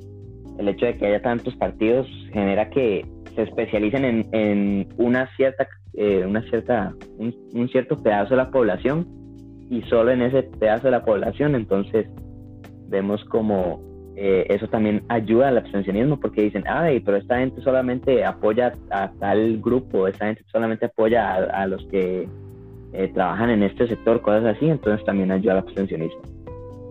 el 0.58 0.68
hecho 0.68 0.86
de 0.86 0.96
que 0.96 1.06
haya 1.06 1.22
tantos 1.22 1.54
partidos 1.56 2.06
genera 2.32 2.68
que 2.68 3.06
se 3.34 3.42
especialicen 3.42 4.04
en, 4.04 4.28
en 4.32 4.88
una 4.96 5.28
cierta, 5.36 5.68
eh, 5.94 6.24
una 6.26 6.42
cierta, 6.42 6.92
un, 7.18 7.68
cierto 7.70 7.96
pedazo 7.96 8.30
de 8.30 8.36
la 8.36 8.50
población 8.50 9.06
y 9.70 9.82
solo 9.82 10.10
en 10.10 10.22
ese 10.22 10.42
pedazo 10.42 10.88
de 10.88 10.90
la 10.90 11.04
población. 11.04 11.54
Entonces 11.54 12.08
vemos 12.88 13.24
como 13.26 13.80
eh, 14.16 14.46
eso 14.48 14.66
también 14.66 15.04
ayuda 15.08 15.48
al 15.48 15.58
abstencionismo 15.58 16.18
porque 16.18 16.42
dicen, 16.42 16.64
ay, 16.66 16.98
pero 16.98 17.16
esta 17.16 17.38
gente 17.38 17.60
solamente 17.62 18.24
apoya 18.24 18.72
a 18.90 19.12
tal 19.20 19.60
grupo, 19.60 20.08
esta 20.08 20.26
gente 20.26 20.42
solamente 20.50 20.86
apoya 20.86 21.34
a, 21.34 21.66
los 21.68 21.86
que 21.86 22.28
eh, 22.92 23.10
trabajan 23.14 23.50
en 23.50 23.62
este 23.62 23.86
sector, 23.86 24.20
cosas 24.20 24.56
así, 24.56 24.68
entonces 24.68 25.06
también 25.06 25.30
ayuda 25.30 25.52
al 25.52 25.58
abstencionismo. 25.58 26.22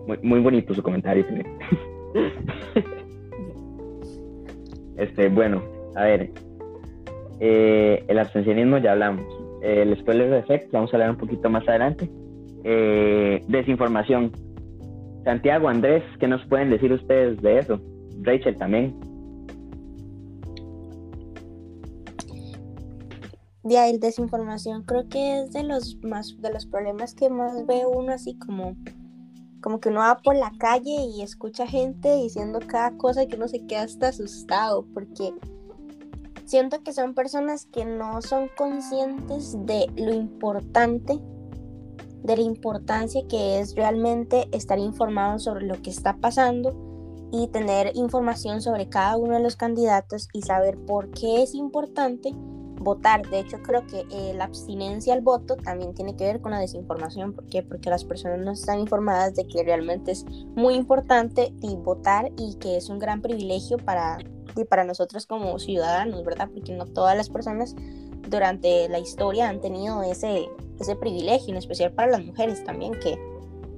Muy, 0.08 0.18
muy 0.22 0.40
bonito 0.40 0.74
su 0.74 0.82
comentario 0.82 1.22
este, 4.96 5.28
bueno, 5.28 5.62
a 5.94 6.04
ver, 6.04 6.30
eh, 7.40 8.02
el 8.08 8.18
abstencionismo 8.18 8.78
ya 8.78 8.92
hablamos. 8.92 9.26
El 9.60 9.94
spoiler 10.00 10.32
effect, 10.32 10.72
vamos 10.72 10.90
a 10.94 10.96
hablar 10.96 11.10
un 11.10 11.18
poquito 11.18 11.50
más 11.50 11.68
adelante. 11.68 12.10
Eh, 12.64 13.44
desinformación. 13.48 14.32
Santiago, 15.24 15.68
Andrés, 15.68 16.02
¿qué 16.18 16.26
nos 16.26 16.42
pueden 16.46 16.70
decir 16.70 16.90
ustedes 16.90 17.42
de 17.42 17.58
eso? 17.58 17.78
Rachel 18.22 18.56
también. 18.56 18.98
Ya, 23.62 23.90
el 23.90 24.00
desinformación 24.00 24.84
creo 24.84 25.06
que 25.06 25.42
es 25.42 25.52
de 25.52 25.64
los 25.64 25.98
más 26.02 26.40
de 26.40 26.50
los 26.50 26.64
problemas 26.64 27.14
que 27.14 27.28
más 27.28 27.66
ve 27.66 27.82
uno 27.86 28.12
así 28.12 28.38
como 28.38 28.74
como 29.60 29.80
que 29.80 29.88
uno 29.88 30.00
va 30.00 30.18
por 30.18 30.36
la 30.36 30.52
calle 30.58 30.90
y 30.90 31.22
escucha 31.22 31.66
gente 31.66 32.14
diciendo 32.14 32.60
cada 32.66 32.96
cosa 32.96 33.26
que 33.26 33.36
uno 33.36 33.48
se 33.48 33.66
queda 33.66 33.82
hasta 33.82 34.08
asustado 34.08 34.86
porque 34.94 35.34
siento 36.44 36.82
que 36.82 36.92
son 36.92 37.14
personas 37.14 37.66
que 37.66 37.84
no 37.84 38.22
son 38.22 38.48
conscientes 38.56 39.56
de 39.66 39.86
lo 39.96 40.14
importante, 40.14 41.18
de 42.22 42.36
la 42.36 42.42
importancia 42.42 43.22
que 43.28 43.60
es 43.60 43.74
realmente 43.74 44.48
estar 44.52 44.78
informado 44.78 45.38
sobre 45.38 45.66
lo 45.66 45.80
que 45.82 45.90
está 45.90 46.16
pasando 46.16 46.74
y 47.30 47.48
tener 47.48 47.92
información 47.94 48.62
sobre 48.62 48.88
cada 48.88 49.16
uno 49.16 49.34
de 49.34 49.42
los 49.42 49.56
candidatos 49.56 50.28
y 50.32 50.42
saber 50.42 50.78
por 50.86 51.10
qué 51.10 51.42
es 51.42 51.54
importante 51.54 52.32
votar. 52.88 53.28
De 53.28 53.40
hecho, 53.40 53.58
creo 53.62 53.86
que 53.86 54.06
eh, 54.10 54.34
la 54.34 54.44
abstinencia 54.44 55.14
al 55.14 55.20
voto 55.20 55.56
también 55.56 55.94
tiene 55.94 56.16
que 56.16 56.24
ver 56.24 56.40
con 56.40 56.52
la 56.52 56.58
desinformación. 56.58 57.32
¿Por 57.32 57.46
qué? 57.46 57.62
Porque 57.62 57.90
las 57.90 58.04
personas 58.04 58.40
no 58.40 58.52
están 58.52 58.80
informadas 58.80 59.34
de 59.34 59.46
que 59.46 59.62
realmente 59.62 60.12
es 60.12 60.24
muy 60.56 60.74
importante 60.74 61.52
votar 61.84 62.30
y 62.36 62.56
que 62.56 62.76
es 62.76 62.88
un 62.88 62.98
gran 62.98 63.20
privilegio 63.22 63.78
para 63.78 64.18
y 64.56 64.64
para 64.64 64.84
nosotros 64.84 65.26
como 65.26 65.58
ciudadanos, 65.58 66.24
¿verdad? 66.24 66.48
Porque 66.52 66.72
no 66.72 66.86
todas 66.86 67.16
las 67.16 67.28
personas 67.30 67.76
durante 68.28 68.88
la 68.88 68.98
historia 68.98 69.48
han 69.48 69.60
tenido 69.60 70.02
ese, 70.02 70.48
ese 70.80 70.96
privilegio, 70.96 71.50
en 71.50 71.58
especial 71.58 71.92
para 71.92 72.10
las 72.10 72.24
mujeres 72.24 72.64
también, 72.64 72.92
que, 72.94 73.18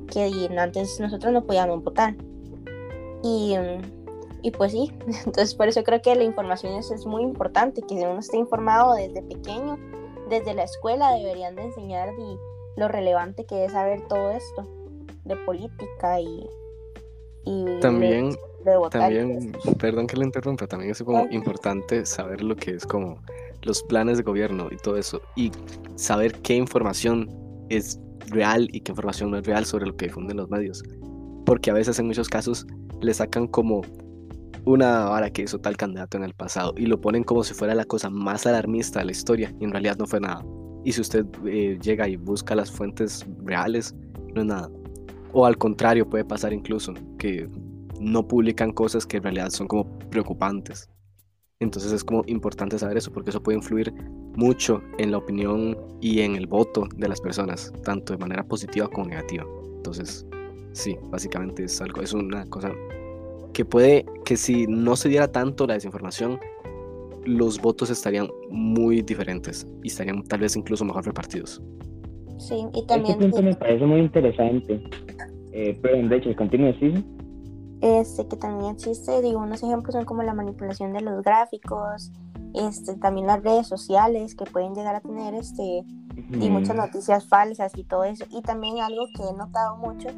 que 0.06 0.48
antes 0.56 0.98
nosotros 1.00 1.32
no 1.32 1.44
podíamos 1.44 1.82
votar. 1.84 2.16
Y, 3.22 3.54
y 4.42 4.50
pues 4.50 4.72
sí, 4.72 4.92
entonces 5.26 5.54
por 5.54 5.68
eso 5.68 5.82
creo 5.84 6.02
que 6.02 6.14
la 6.14 6.24
información 6.24 6.74
es, 6.74 6.90
es 6.90 7.06
muy 7.06 7.22
importante, 7.22 7.82
que 7.82 7.94
uno 7.94 8.18
esté 8.18 8.36
informado 8.36 8.94
desde 8.94 9.22
pequeño, 9.22 9.78
desde 10.28 10.54
la 10.54 10.64
escuela 10.64 11.12
deberían 11.12 11.56
de 11.56 11.62
enseñar 11.62 12.08
lo 12.76 12.88
relevante 12.88 13.44
que 13.44 13.64
es 13.64 13.72
saber 13.72 14.06
todo 14.08 14.30
esto 14.30 14.66
de 15.24 15.36
política 15.36 16.20
y, 16.20 16.48
y 17.44 17.80
también 17.80 18.36
también, 18.90 19.52
perdón 19.78 20.06
que 20.06 20.16
le 20.16 20.26
interrumpa, 20.26 20.66
también 20.66 20.90
es 20.90 21.02
como 21.02 21.26
importante 21.30 22.04
saber 22.04 22.42
lo 22.42 22.54
que 22.56 22.72
es 22.72 22.86
como 22.86 23.22
los 23.62 23.82
planes 23.82 24.18
de 24.18 24.22
gobierno 24.22 24.68
y 24.70 24.76
todo 24.76 24.96
eso, 24.96 25.22
y 25.34 25.50
saber 25.96 26.32
qué 26.42 26.56
información 26.56 27.30
es 27.70 27.98
real 28.28 28.68
y 28.72 28.80
qué 28.80 28.92
información 28.92 29.30
no 29.30 29.38
es 29.38 29.46
real 29.46 29.64
sobre 29.64 29.86
lo 29.86 29.96
que 29.96 30.06
difunden 30.06 30.36
los 30.36 30.50
medios. 30.50 30.82
Porque 31.46 31.70
a 31.70 31.74
veces 31.74 31.98
en 31.98 32.06
muchos 32.06 32.28
casos 32.28 32.66
le 33.00 33.14
sacan 33.14 33.46
como 33.46 33.82
una 34.72 35.06
vara 35.06 35.30
que 35.30 35.42
hizo 35.42 35.58
tal 35.58 35.76
candidato 35.76 36.16
en 36.16 36.24
el 36.24 36.34
pasado 36.34 36.74
y 36.76 36.86
lo 36.86 37.00
ponen 37.00 37.24
como 37.24 37.44
si 37.44 37.54
fuera 37.54 37.74
la 37.74 37.84
cosa 37.84 38.10
más 38.10 38.46
alarmista 38.46 39.00
de 39.00 39.06
la 39.06 39.12
historia 39.12 39.54
y 39.60 39.64
en 39.64 39.70
realidad 39.70 39.96
no 39.98 40.06
fue 40.06 40.20
nada. 40.20 40.44
Y 40.84 40.92
si 40.92 41.00
usted 41.00 41.26
eh, 41.46 41.78
llega 41.80 42.08
y 42.08 42.16
busca 42.16 42.54
las 42.54 42.70
fuentes 42.70 43.26
reales, 43.44 43.94
no 44.34 44.40
es 44.40 44.46
nada. 44.46 44.70
O 45.32 45.46
al 45.46 45.58
contrario, 45.58 46.08
puede 46.08 46.24
pasar 46.24 46.52
incluso 46.52 46.94
que 47.18 47.48
no 48.00 48.26
publican 48.26 48.72
cosas 48.72 49.06
que 49.06 49.18
en 49.18 49.24
realidad 49.24 49.50
son 49.50 49.68
como 49.68 49.98
preocupantes. 50.10 50.88
Entonces 51.60 51.92
es 51.92 52.02
como 52.02 52.24
importante 52.26 52.78
saber 52.78 52.96
eso 52.96 53.12
porque 53.12 53.30
eso 53.30 53.42
puede 53.42 53.58
influir 53.58 53.92
mucho 54.36 54.82
en 54.98 55.10
la 55.10 55.18
opinión 55.18 55.76
y 56.00 56.20
en 56.20 56.34
el 56.34 56.46
voto 56.46 56.88
de 56.96 57.08
las 57.08 57.20
personas, 57.20 57.72
tanto 57.84 58.14
de 58.14 58.18
manera 58.18 58.42
positiva 58.42 58.88
como 58.88 59.08
negativa. 59.08 59.44
Entonces, 59.76 60.26
sí, 60.72 60.96
básicamente 61.10 61.64
es 61.64 61.80
algo, 61.82 62.00
es 62.00 62.14
una 62.14 62.46
cosa 62.46 62.72
que 63.52 63.64
puede 63.64 64.04
que 64.24 64.36
si 64.36 64.66
no 64.66 64.96
se 64.96 65.08
diera 65.08 65.28
tanto 65.28 65.66
la 65.66 65.74
desinformación, 65.74 66.38
los 67.24 67.60
votos 67.60 67.90
estarían 67.90 68.28
muy 68.50 69.02
diferentes 69.02 69.66
y 69.82 69.88
estarían 69.88 70.22
tal 70.24 70.40
vez 70.40 70.56
incluso 70.56 70.84
mejor 70.84 71.04
repartidos. 71.04 71.62
Sí, 72.38 72.64
y 72.74 72.86
también... 72.86 73.14
Este 73.14 73.30
punto 73.30 73.42
me 73.42 73.54
parece 73.54 73.84
muy 73.84 74.00
interesante. 74.00 74.82
Eh, 75.52 75.78
pero 75.82 76.08
de 76.08 76.16
hecho, 76.16 76.34
continúe, 76.36 76.72
sí 76.78 77.04
este, 77.80 78.26
que 78.28 78.36
también 78.36 78.72
existe, 78.72 79.22
digo, 79.22 79.40
unos 79.40 79.62
ejemplos 79.62 79.94
son 79.94 80.04
como 80.04 80.22
la 80.22 80.34
manipulación 80.34 80.92
de 80.92 81.00
los 81.00 81.22
gráficos, 81.22 82.12
este, 82.54 82.96
también 82.96 83.26
las 83.26 83.42
redes 83.42 83.68
sociales 83.68 84.34
que 84.34 84.44
pueden 84.44 84.74
llegar 84.74 84.94
a 84.94 85.00
tener 85.00 85.34
este, 85.34 85.84
y 86.32 86.50
muchas 86.50 86.76
noticias 86.76 87.26
falsas 87.26 87.72
y 87.76 87.84
todo 87.84 88.04
eso. 88.04 88.24
Y 88.30 88.42
también 88.42 88.78
algo 88.78 89.06
que 89.14 89.22
he 89.22 89.32
notado 89.32 89.76
mucho, 89.76 90.08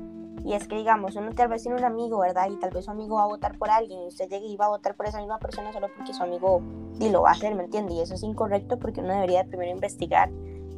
y 0.45 0.55
es 0.55 0.67
que 0.67 0.77
digamos, 0.77 1.15
uno 1.17 1.31
tal 1.33 1.49
vez 1.49 1.63
tiene 1.63 1.79
un 1.79 1.85
amigo, 1.85 2.21
¿verdad? 2.21 2.49
Y 2.51 2.57
tal 2.57 2.71
vez 2.71 2.85
su 2.85 2.91
amigo 2.91 3.17
va 3.17 3.25
a 3.25 3.27
votar 3.27 3.57
por 3.59 3.71
alguien 3.71 4.03
y 4.03 4.07
usted 4.09 4.29
llega 4.29 4.45
y 4.45 4.57
va 4.57 4.67
a 4.67 4.71
votar 4.71 4.95
por 4.97 5.07
esa 5.07 5.19
misma 5.19 5.39
persona 5.39 5.73
solo 5.73 5.89
porque 5.97 6.13
su 6.13 6.23
amigo 6.23 6.63
y 7.01 7.11
lo 7.11 7.23
va 7.23 7.31
a 7.31 7.33
hacer, 7.33 7.55
¿me 7.55 7.65
entiende? 7.65 7.95
Y 7.95 8.01
eso 8.01 8.15
es 8.15 8.23
incorrecto 8.23 8.79
porque 8.79 9.01
uno 9.01 9.15
debería 9.15 9.45
primero 9.45 9.71
investigar 9.71 10.31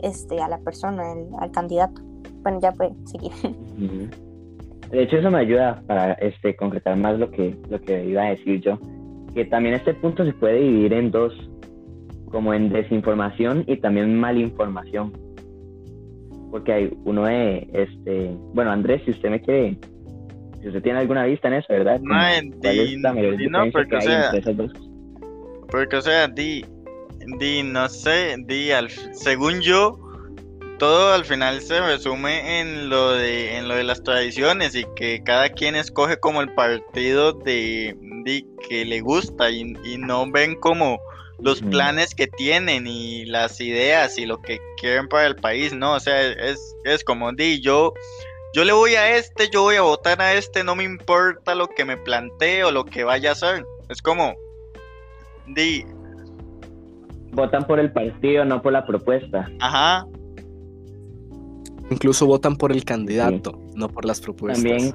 este, 0.03 0.40
a 0.40 0.48
la 0.48 0.59
persona, 0.59 1.03
al 1.38 1.50
candidato. 1.50 2.00
Bueno, 2.42 2.61
ya 2.61 2.72
puede 2.72 2.92
seguir. 3.05 3.33
De 4.90 5.03
hecho, 5.03 5.16
eso 5.16 5.31
me 5.31 5.38
ayuda 5.38 5.83
para 5.87 6.12
este, 6.14 6.55
concretar 6.55 6.96
más 6.96 7.18
lo 7.18 7.31
que, 7.31 7.57
lo 7.68 7.81
que 7.81 8.05
iba 8.05 8.22
a 8.22 8.31
decir 8.31 8.61
yo. 8.61 8.79
Que 9.35 9.44
también 9.44 9.74
este 9.74 9.94
punto 9.94 10.24
se 10.24 10.33
puede 10.35 10.61
dividir 10.61 10.92
en 10.92 11.11
dos, 11.11 11.33
como 12.31 12.55
en 12.55 12.68
desinformación 12.68 13.64
y 13.66 13.79
también 13.79 14.14
malinformación. 14.14 15.23
Porque 16.54 16.72
hay 16.72 16.96
uno 17.04 17.24
de, 17.24 17.66
este, 17.72 18.30
bueno, 18.52 18.70
Andrés, 18.70 19.02
si 19.04 19.10
usted 19.10 19.28
me 19.28 19.40
quiere, 19.40 19.76
si 20.60 20.68
usted 20.68 20.84
tiene 20.84 21.00
alguna 21.00 21.24
vista 21.24 21.48
en 21.48 21.54
eso, 21.54 21.66
¿verdad? 21.68 21.98
No, 22.00 22.14
no, 23.50 23.72
porque 23.72 23.96
o 23.96 24.00
sea, 24.00 24.30
porque 25.68 25.96
o 25.96 26.00
sea, 26.00 26.28
di, 26.28 26.64
di, 27.40 27.64
no 27.64 27.88
sé, 27.88 28.36
di, 28.46 28.70
al, 28.70 28.88
según 28.88 29.62
yo, 29.62 29.98
todo 30.78 31.12
al 31.12 31.24
final 31.24 31.60
se 31.60 31.80
resume 31.80 32.60
en 32.60 32.88
lo 32.88 33.10
de 33.14 33.56
en 33.56 33.66
lo 33.66 33.74
de 33.74 33.82
las 33.82 34.04
tradiciones 34.04 34.76
y 34.76 34.84
que 34.94 35.24
cada 35.24 35.48
quien 35.48 35.74
escoge 35.74 36.18
como 36.18 36.40
el 36.40 36.54
partido 36.54 37.32
de, 37.32 37.96
que 38.68 38.84
le 38.84 39.00
gusta 39.00 39.50
y, 39.50 39.74
no 39.98 40.30
ven 40.30 40.54
como 40.60 41.00
los 41.44 41.61
planes 41.61 42.14
que 42.14 42.26
tienen 42.26 42.87
y 42.87 43.26
las 43.26 43.61
ideas 43.61 44.18
y 44.18 44.24
lo 44.24 44.40
que 44.40 44.59
quieren 44.78 45.09
para 45.09 45.26
el 45.26 45.37
país, 45.37 45.74
¿no? 45.74 45.92
O 45.92 46.00
sea, 46.00 46.22
es, 46.22 46.74
es 46.85 47.04
como 47.04 47.33
di, 47.33 47.61
yo 47.61 47.92
yo 48.54 48.64
le 48.64 48.72
voy 48.72 48.94
a 48.94 49.16
este, 49.16 49.50
yo 49.50 49.62
voy 49.62 49.76
a 49.76 49.83
votar 49.83 50.22
a 50.22 50.33
este, 50.33 50.64
no 50.64 50.74
me 50.74 50.85
importa 50.85 51.54
lo 51.54 51.68
que 51.68 51.85
me 51.85 51.96
plantee 51.98 52.64
o 52.64 52.70
lo 52.70 52.85
que 52.85 53.04
vaya 53.04 53.30
a 53.30 53.33
hacer. 53.33 53.64
Es 53.90 54.00
como 54.00 54.35
di 55.48 55.85
votan 57.33 57.66
por 57.66 57.78
el 57.78 57.92
partido, 57.92 58.44
no 58.44 58.62
por 58.62 58.72
la 58.72 58.87
propuesta. 58.87 59.50
Ajá. 59.61 60.07
Incluso 61.90 62.26
votan 62.26 62.57
por 62.57 62.72
el 62.72 62.85
candidato, 62.85 63.61
no 63.74 63.88
por 63.88 64.07
las 64.07 64.20
propuestas. 64.20 64.62
También. 64.62 64.94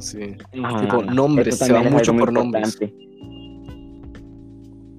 Sí. 0.00 0.36
tipo, 0.52 1.02
nombres, 1.02 1.58
se 1.58 1.72
va 1.72 1.82
mucho 1.82 2.16
por 2.16 2.32
nombres. 2.32 2.78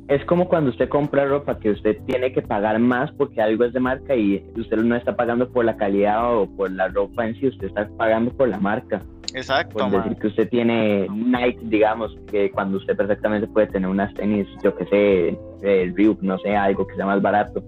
Es 0.08 0.24
como 0.26 0.48
cuando 0.48 0.70
usted 0.70 0.88
compra 0.88 1.26
ropa 1.26 1.58
que 1.58 1.72
usted 1.72 1.98
tiene 2.06 2.32
que 2.32 2.44
pagar 2.44 2.78
más 2.80 3.12
porque 3.14 3.42
algo 3.42 3.64
es 3.66 3.74
de 3.74 3.80
marca 3.80 4.16
y 4.16 4.46
usted 4.56 4.78
no 4.78 4.96
está 4.96 5.16
pagando 5.16 5.50
por 5.50 5.66
la 5.66 5.78
calidad 5.78 6.38
o 6.38 6.48
por 6.48 6.72
la 6.72 6.90
ropa 6.90 7.26
en 7.26 7.36
sí, 7.36 7.48
usted 7.48 7.68
está 7.68 7.88
pagando 7.98 8.32
por 8.32 8.48
la 8.48 8.60
marca. 8.60 9.02
Exacto. 9.34 9.78
Por 9.78 9.92
decir 9.92 10.18
que 10.18 10.28
usted 10.28 10.50
tiene 10.50 11.08
Nike, 11.10 11.60
digamos, 11.64 12.16
que 12.32 12.52
cuando 12.52 12.78
usted 12.78 12.96
perfectamente 12.96 13.48
puede 13.48 13.68
tener 13.68 13.90
unas 13.90 14.14
tenis, 14.14 14.48
yo 14.64 14.76
que 14.76 14.86
sé, 14.86 15.40
el 15.64 15.96
Reebok, 15.96 16.22
no 16.22 16.38
sé, 16.38 16.56
algo 16.56 16.86
que 16.86 16.96
sea 16.96 17.06
más 17.06 17.22
barato 17.22 17.64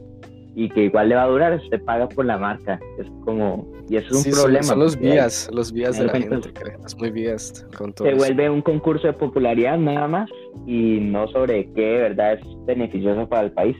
y 0.57 0.69
que 0.69 0.85
igual 0.85 1.09
le 1.09 1.15
va 1.15 1.21
a 1.21 1.27
durar, 1.27 1.53
usted 1.53 1.79
paga 1.83 2.09
por 2.09 2.25
la 2.25 2.35
marca. 2.39 2.79
Es 2.97 3.07
como, 3.23 3.71
y 3.87 3.97
eso 3.97 4.07
es 4.17 4.25
un 4.25 4.33
problema. 4.33 4.63
Son, 4.63 4.79
los 4.79 4.97
vías, 4.97 5.47
los 5.53 5.71
vías 5.71 5.99
de 5.99 6.05
la 6.05 6.13
gente, 6.13 6.49
es 6.83 6.97
muy 6.97 7.11
vías 7.11 7.63
con 7.77 7.93
todo 7.93 8.07
Se 8.07 8.15
vuelve 8.15 8.49
un 8.49 8.63
concurso 8.63 9.05
de 9.05 9.13
popularidad 9.13 9.77
nada 9.77 10.07
más 10.07 10.27
y 10.65 10.97
no 10.99 11.27
sobre 11.27 11.71
qué 11.73 11.81
de 11.81 11.99
verdad 11.99 12.33
es 12.33 12.41
beneficioso 12.65 13.29
para 13.29 13.43
el 13.43 13.51
país. 13.51 13.77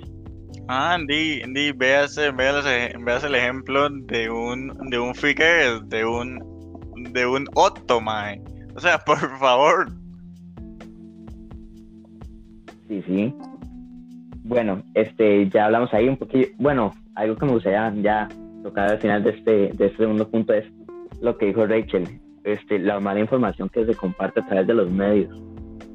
Ah, 0.67 0.99
di, 1.07 1.41
di, 1.51 1.71
veas, 1.71 2.15
veas, 2.35 3.23
el 3.23 3.33
ejemplo 3.33 3.89
de 3.89 4.29
un, 4.29 4.71
de 4.91 4.99
un 4.99 5.15
figure, 5.15 5.79
de 5.85 6.05
un, 6.05 6.37
de 7.11 7.25
un 7.25 7.47
Otto, 7.55 7.99
mae. 7.99 8.39
O 8.75 8.79
sea, 8.79 8.99
por 9.03 9.17
favor. 9.39 9.89
Sí, 12.87 13.03
sí. 13.07 13.33
Bueno, 14.47 14.81
este, 14.93 15.49
ya 15.49 15.65
hablamos 15.65 15.93
ahí 15.93 16.07
un 16.07 16.15
poquito, 16.15 16.49
bueno, 16.57 16.93
algo 17.15 17.35
que 17.35 17.45
me 17.45 17.51
gustaría 17.51 17.93
ya 18.01 18.29
tocar 18.63 18.91
al 18.91 18.97
final 18.99 19.21
de 19.21 19.31
este, 19.31 19.51
de 19.51 19.85
este 19.87 19.97
segundo 19.97 20.29
punto 20.29 20.53
es 20.53 20.65
lo 21.21 21.37
que 21.37 21.47
dijo 21.47 21.65
Rachel, 21.65 22.07
este, 22.45 22.79
la 22.79 22.97
mala 23.01 23.19
información 23.19 23.67
que 23.67 23.85
se 23.85 23.93
comparte 23.93 24.39
a 24.39 24.45
través 24.45 24.65
de 24.65 24.73
los 24.73 24.89
medios. 24.89 25.37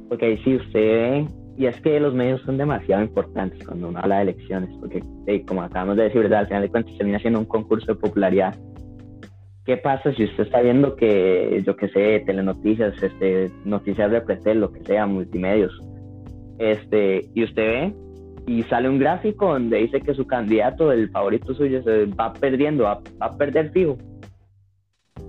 Porque 0.07 0.27
ahí 0.27 0.39
sí 0.45 0.57
usted 0.57 0.81
ve, 0.81 1.27
y 1.57 1.65
es 1.65 1.81
que 1.81 1.99
los 1.99 2.13
medios 2.13 2.43
son 2.43 2.59
demasiado 2.59 3.03
importantes 3.03 3.67
cuando 3.67 3.89
uno 3.89 3.99
habla 3.99 4.17
de 4.17 4.23
elecciones, 4.23 4.69
porque 4.81 5.03
como 5.47 5.63
acabamos 5.63 5.97
de 5.97 6.05
decir, 6.05 6.21
¿verdad? 6.21 6.41
al 6.41 6.47
final 6.49 6.63
de 6.63 6.69
cuentas 6.69 6.95
termina 6.99 7.19
siendo 7.21 7.39
un 7.39 7.47
concurso 7.47 7.87
de 7.87 8.01
popularidad. 8.01 8.55
¿Qué 9.65 9.79
pasa 9.79 10.13
si 10.13 10.25
usted 10.25 10.45
está 10.45 10.61
viendo 10.61 10.95
que, 10.97 11.63
yo 11.65 11.75
que 11.75 11.89
sé, 11.89 12.23
telenoticias, 12.27 13.03
este, 13.03 13.51
noticias 13.65 14.11
de 14.11 14.21
Pretel, 14.21 14.61
lo 14.61 14.73
que 14.73 14.83
sea, 14.83 15.07
multimedios, 15.07 15.73
este, 16.59 17.31
y 17.33 17.45
usted 17.45 17.63
ve 17.63 17.95
y 18.47 18.63
sale 18.65 18.89
un 18.89 18.99
gráfico 18.99 19.53
donde 19.53 19.79
dice 19.79 20.01
que 20.01 20.15
su 20.15 20.27
candidato, 20.27 20.93
el 20.93 21.11
favorito 21.11 21.55
suyo, 21.55 21.83
se 21.83 22.07
va 22.07 22.33
perdiendo, 22.33 22.85
va, 22.85 23.01
a 23.21 23.37
perder 23.37 23.71
fijo. 23.71 23.97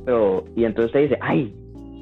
Pero, 0.05 0.43
y 0.55 0.65
entonces 0.65 0.87
usted 0.87 1.01
dice, 1.01 1.17
ay, 1.21 1.53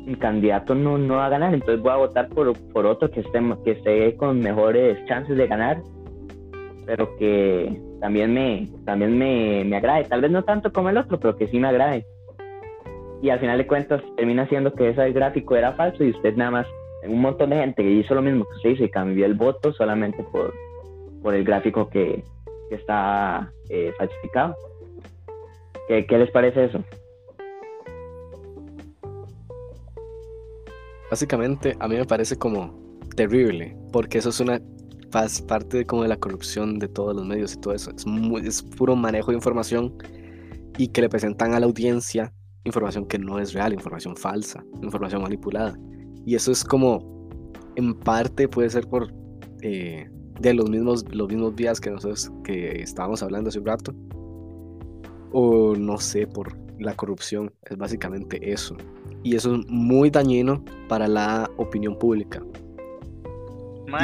mi 0.06 0.16
candidato 0.16 0.74
no, 0.74 0.98
no 0.98 1.16
va 1.16 1.28
a 1.28 1.30
ganar, 1.30 1.54
entonces 1.54 1.82
voy 1.82 1.92
a 1.92 1.98
votar 1.98 2.30
por, 2.30 2.58
por 2.72 2.86
otro 2.86 3.12
que 3.12 3.20
esté, 3.20 3.40
que 3.64 3.72
esté 3.72 4.16
con 4.16 4.40
mejores 4.40 5.04
chances 5.06 5.38
de 5.38 5.48
ganar, 5.48 5.82
pero 6.86 7.16
que 7.18 7.80
también 8.00 8.34
me, 8.34 8.68
también 8.86 9.18
me, 9.18 9.64
me 9.66 9.78
agrade. 9.78 10.06
Tal 10.06 10.22
vez 10.22 10.32
no 10.32 10.44
tanto 10.44 10.72
como 10.72 10.90
el 10.90 10.98
otro, 10.98 11.20
pero 11.20 11.36
que 11.36 11.48
sí 11.48 11.60
me 11.60 11.68
agrade. 11.68 12.06
Y 13.22 13.30
al 13.30 13.40
final 13.40 13.58
de 13.58 13.68
cuentas 13.68 14.02
termina 14.16 14.48
siendo 14.48 14.74
que 14.74 14.90
ese 14.90 15.12
gráfico 15.12 15.56
era 15.56 15.74
falso 15.74 16.04
y 16.04 16.10
usted 16.10 16.36
nada 16.36 16.52
más, 16.52 16.68
un 17.08 17.22
montón 17.22 17.52
de 17.52 17.58
gente 17.58 17.84
que 17.84 17.92
hizo 17.92 18.16
lo 18.16 18.22
mismo 18.22 18.46
que 18.46 18.56
usted 18.56 18.70
hizo 18.72 18.84
y 18.86 18.90
cambió 18.90 19.26
el 19.26 19.36
voto 19.36 19.72
solamente 19.74 20.24
por, 20.32 20.52
por 21.22 21.36
el 21.36 21.44
gráfico 21.44 21.90
que, 21.90 22.24
está 22.72 23.52
eh, 23.68 23.92
falsificado. 23.98 24.56
¿Qué, 25.90 26.06
les 26.10 26.32
parece 26.32 26.66
eso? 26.66 26.82
Básicamente, 31.10 31.76
a 31.82 31.90
mí 31.90 31.98
me 31.98 32.06
parece 32.06 32.38
como 32.38 32.74
terrible, 33.18 33.76
porque 33.92 34.20
eso 34.20 34.30
es 34.30 34.40
una 34.40 34.62
parte 35.50 35.80
de, 35.80 35.86
como 35.86 36.04
de 36.04 36.08
la 36.08 36.16
corrupción 36.16 36.80
de 36.80 36.88
todos 36.88 37.14
los 37.14 37.26
medios 37.26 37.54
y 37.54 37.60
todo 37.60 37.74
eso. 37.74 37.92
Es, 37.94 38.06
muy, 38.06 38.48
es 38.48 38.64
puro 38.64 38.96
manejo 38.96 39.32
de 39.32 39.36
información 39.36 39.94
y 40.78 40.88
que 40.88 41.02
le 41.02 41.10
presentan 41.10 41.54
a 41.54 41.60
la 41.60 41.66
audiencia 41.66 42.32
información 42.64 43.06
que 43.06 43.18
no 43.18 43.40
es 43.40 43.54
real, 43.54 43.74
información 43.74 44.16
falsa, 44.16 44.64
información 44.82 45.22
manipulada. 45.22 45.78
Y 46.26 46.36
eso 46.36 46.52
es 46.52 46.64
como, 46.64 47.30
en 47.76 47.94
parte 48.00 48.48
puede 48.48 48.70
ser 48.70 48.88
por 48.88 49.12
eh, 49.62 50.10
de 50.42 50.54
los 50.54 50.70
mismos, 50.70 51.06
los 51.12 51.28
mismos 51.28 51.56
días 51.56 51.80
que 51.80 51.92
nosotros 51.92 52.32
que 52.44 52.82
estábamos 52.82 53.22
hablando 53.24 53.50
hace 53.50 53.60
un 53.60 53.66
rato. 53.66 53.94
O 55.32 55.76
no 55.76 55.98
sé, 55.98 56.28
por 56.28 56.58
la 56.80 56.94
corrupción. 56.96 57.52
Es 57.70 57.78
básicamente 57.78 58.52
eso. 58.52 58.76
Y 59.24 59.36
eso 59.36 59.56
es 59.56 59.68
muy 59.68 60.10
dañino 60.10 60.64
para 60.88 61.08
la 61.08 61.50
opinión 61.58 61.98
pública. 61.98 62.42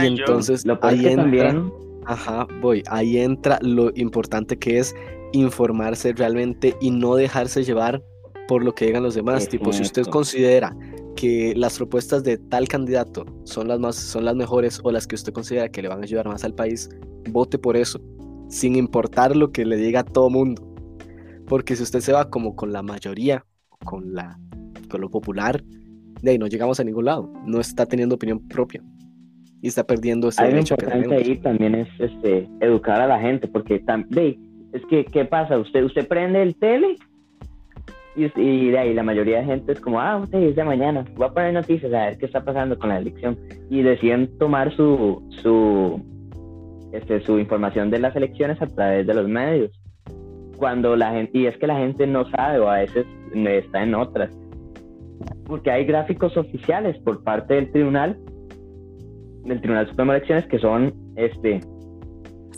y 0.01 0.05
entonces 0.05 0.63
ahí 0.81 1.07
entra, 1.07 1.63
ajá, 2.05 2.47
voy, 2.61 2.83
ahí 2.87 3.17
entra 3.17 3.57
lo 3.61 3.91
importante 3.95 4.57
que 4.57 4.79
es 4.79 4.95
informarse 5.33 6.13
realmente 6.13 6.75
y 6.79 6.91
no 6.91 7.15
dejarse 7.15 7.63
llevar 7.63 8.03
por 8.47 8.63
lo 8.63 8.73
que 8.73 8.85
digan 8.85 9.03
los 9.03 9.15
demás. 9.15 9.49
tipo, 9.49 9.73
si 9.73 9.81
usted 9.81 10.05
considera 10.05 10.75
que 11.17 11.53
las 11.55 11.77
propuestas 11.77 12.23
de 12.23 12.37
tal 12.37 12.67
candidato 12.67 13.25
son 13.43 13.67
las 13.67 13.79
más 13.79 13.95
son 13.95 14.23
las 14.23 14.35
mejores 14.35 14.79
o 14.83 14.91
las 14.91 15.07
que 15.07 15.15
usted 15.15 15.33
considera 15.33 15.67
que 15.67 15.81
le 15.81 15.89
van 15.89 15.99
a 15.99 16.03
ayudar 16.03 16.27
más 16.27 16.45
al 16.45 16.53
país, 16.53 16.89
vote 17.31 17.57
por 17.57 17.75
eso, 17.75 17.99
sin 18.47 18.75
importar 18.75 19.35
lo 19.35 19.51
que 19.51 19.65
le 19.65 19.75
diga 19.77 20.01
a 20.01 20.03
todo 20.03 20.29
mundo. 20.29 20.63
Porque 21.47 21.75
si 21.75 21.83
usted 21.83 22.01
se 22.01 22.13
va 22.13 22.29
como 22.29 22.55
con 22.55 22.71
la 22.71 22.83
mayoría, 22.83 23.43
con 23.83 24.13
la 24.13 24.39
con 24.89 25.01
lo 25.01 25.09
popular, 25.09 25.63
de 26.21 26.31
ahí 26.31 26.37
no 26.37 26.47
llegamos 26.47 26.79
a 26.79 26.83
ningún 26.83 27.05
lado. 27.05 27.33
No 27.45 27.59
está 27.59 27.85
teniendo 27.85 28.15
opinión 28.15 28.47
propia 28.47 28.83
y 29.61 29.67
está 29.67 29.83
perdiendo 29.83 30.29
ese 30.29 30.43
derecho 30.43 30.77
que 30.77 30.85
ahí 30.85 31.37
también 31.39 31.73
es 31.73 31.87
este, 31.99 32.47
educar 32.61 33.01
a 33.01 33.07
la 33.07 33.19
gente, 33.19 33.47
porque 33.47 33.79
también 33.79 34.69
es 34.71 34.81
que 34.89 35.03
qué 35.05 35.25
pasa, 35.25 35.57
usted 35.57 35.83
usted 35.83 36.07
prende 36.07 36.43
el 36.43 36.55
tele 36.55 36.95
y, 38.17 38.71
de 38.71 38.79
ahí 38.79 38.93
la 38.95 39.03
mayoría 39.03 39.39
de 39.39 39.45
gente 39.45 39.71
es 39.71 39.79
como, 39.79 40.01
ah, 40.01 40.17
usted 40.17 40.39
es 40.39 40.55
de 40.55 40.63
mañana, 40.63 41.05
voy 41.15 41.27
a 41.27 41.33
poner 41.33 41.53
noticias 41.53 41.93
a 41.93 42.07
ver 42.07 42.17
qué 42.17 42.25
está 42.25 42.43
pasando 42.43 42.77
con 42.77 42.89
la 42.89 42.97
elección. 42.97 43.37
Y 43.69 43.83
deciden 43.83 44.35
tomar 44.39 44.75
su, 44.75 45.23
su, 45.41 46.01
este, 46.91 47.21
su 47.21 47.37
información 47.37 47.91
de 47.91 47.99
las 47.99 48.15
elecciones 48.15 48.59
a 48.61 48.65
través 48.65 49.05
de 49.05 49.13
los 49.13 49.27
medios. 49.27 49.71
Cuando 50.57 50.95
la 50.95 51.11
gente, 51.11 51.37
y 51.37 51.45
es 51.45 51.55
que 51.57 51.67
la 51.67 51.77
gente 51.77 52.07
no 52.07 52.27
sabe 52.31 52.59
o 52.59 52.67
a 52.67 52.79
veces 52.79 53.05
está 53.33 53.83
en 53.83 53.93
otras. 53.93 54.31
Porque 55.45 55.69
hay 55.69 55.85
gráficos 55.85 56.35
oficiales 56.37 56.97
por 56.99 57.23
parte 57.23 57.53
del 57.53 57.71
tribunal, 57.71 58.17
del 59.45 59.61
Tribunal 59.61 59.87
Supremo 59.87 60.11
de 60.11 60.17
Elecciones, 60.17 60.47
que 60.47 60.57
son 60.57 60.91
este, 61.15 61.59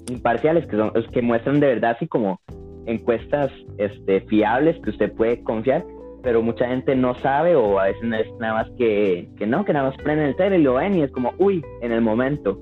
imparciales, 0.09 0.65
que, 0.67 0.77
son, 0.77 0.91
que 1.11 1.21
muestran 1.21 1.59
de 1.59 1.67
verdad 1.67 1.91
así 1.97 2.07
como 2.07 2.39
encuestas 2.89 3.51
este, 3.77 4.21
fiables 4.21 4.79
que 4.83 4.89
usted 4.89 5.13
puede 5.13 5.43
confiar, 5.43 5.85
pero 6.23 6.41
mucha 6.41 6.67
gente 6.67 6.95
no 6.95 7.15
sabe 7.15 7.55
o 7.55 7.79
a 7.79 7.85
veces 7.85 8.03
es 8.03 8.33
nada 8.39 8.53
más 8.53 8.69
que, 8.77 9.29
que 9.37 9.47
no, 9.47 9.63
que 9.63 9.73
nada 9.73 9.89
más 9.89 9.97
prenden 9.97 10.27
el 10.27 10.35
tele 10.35 10.59
y 10.59 10.63
lo 10.63 10.75
ven 10.75 10.97
y 10.97 11.03
es 11.03 11.11
como, 11.11 11.33
uy, 11.37 11.63
en 11.81 11.91
el 11.91 12.01
momento. 12.01 12.59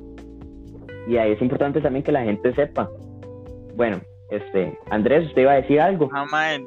Y 1.08 1.18
ahí 1.18 1.32
es 1.32 1.42
importante 1.42 1.82
también 1.82 2.04
que 2.04 2.12
la 2.12 2.24
gente 2.24 2.54
sepa. 2.54 2.90
Bueno, 3.76 4.02
este, 4.30 4.78
Andrés, 4.90 5.26
usted 5.28 5.44
iba 5.44 5.54
a 5.54 5.62
decir 5.62 5.80
algo. 5.80 6.10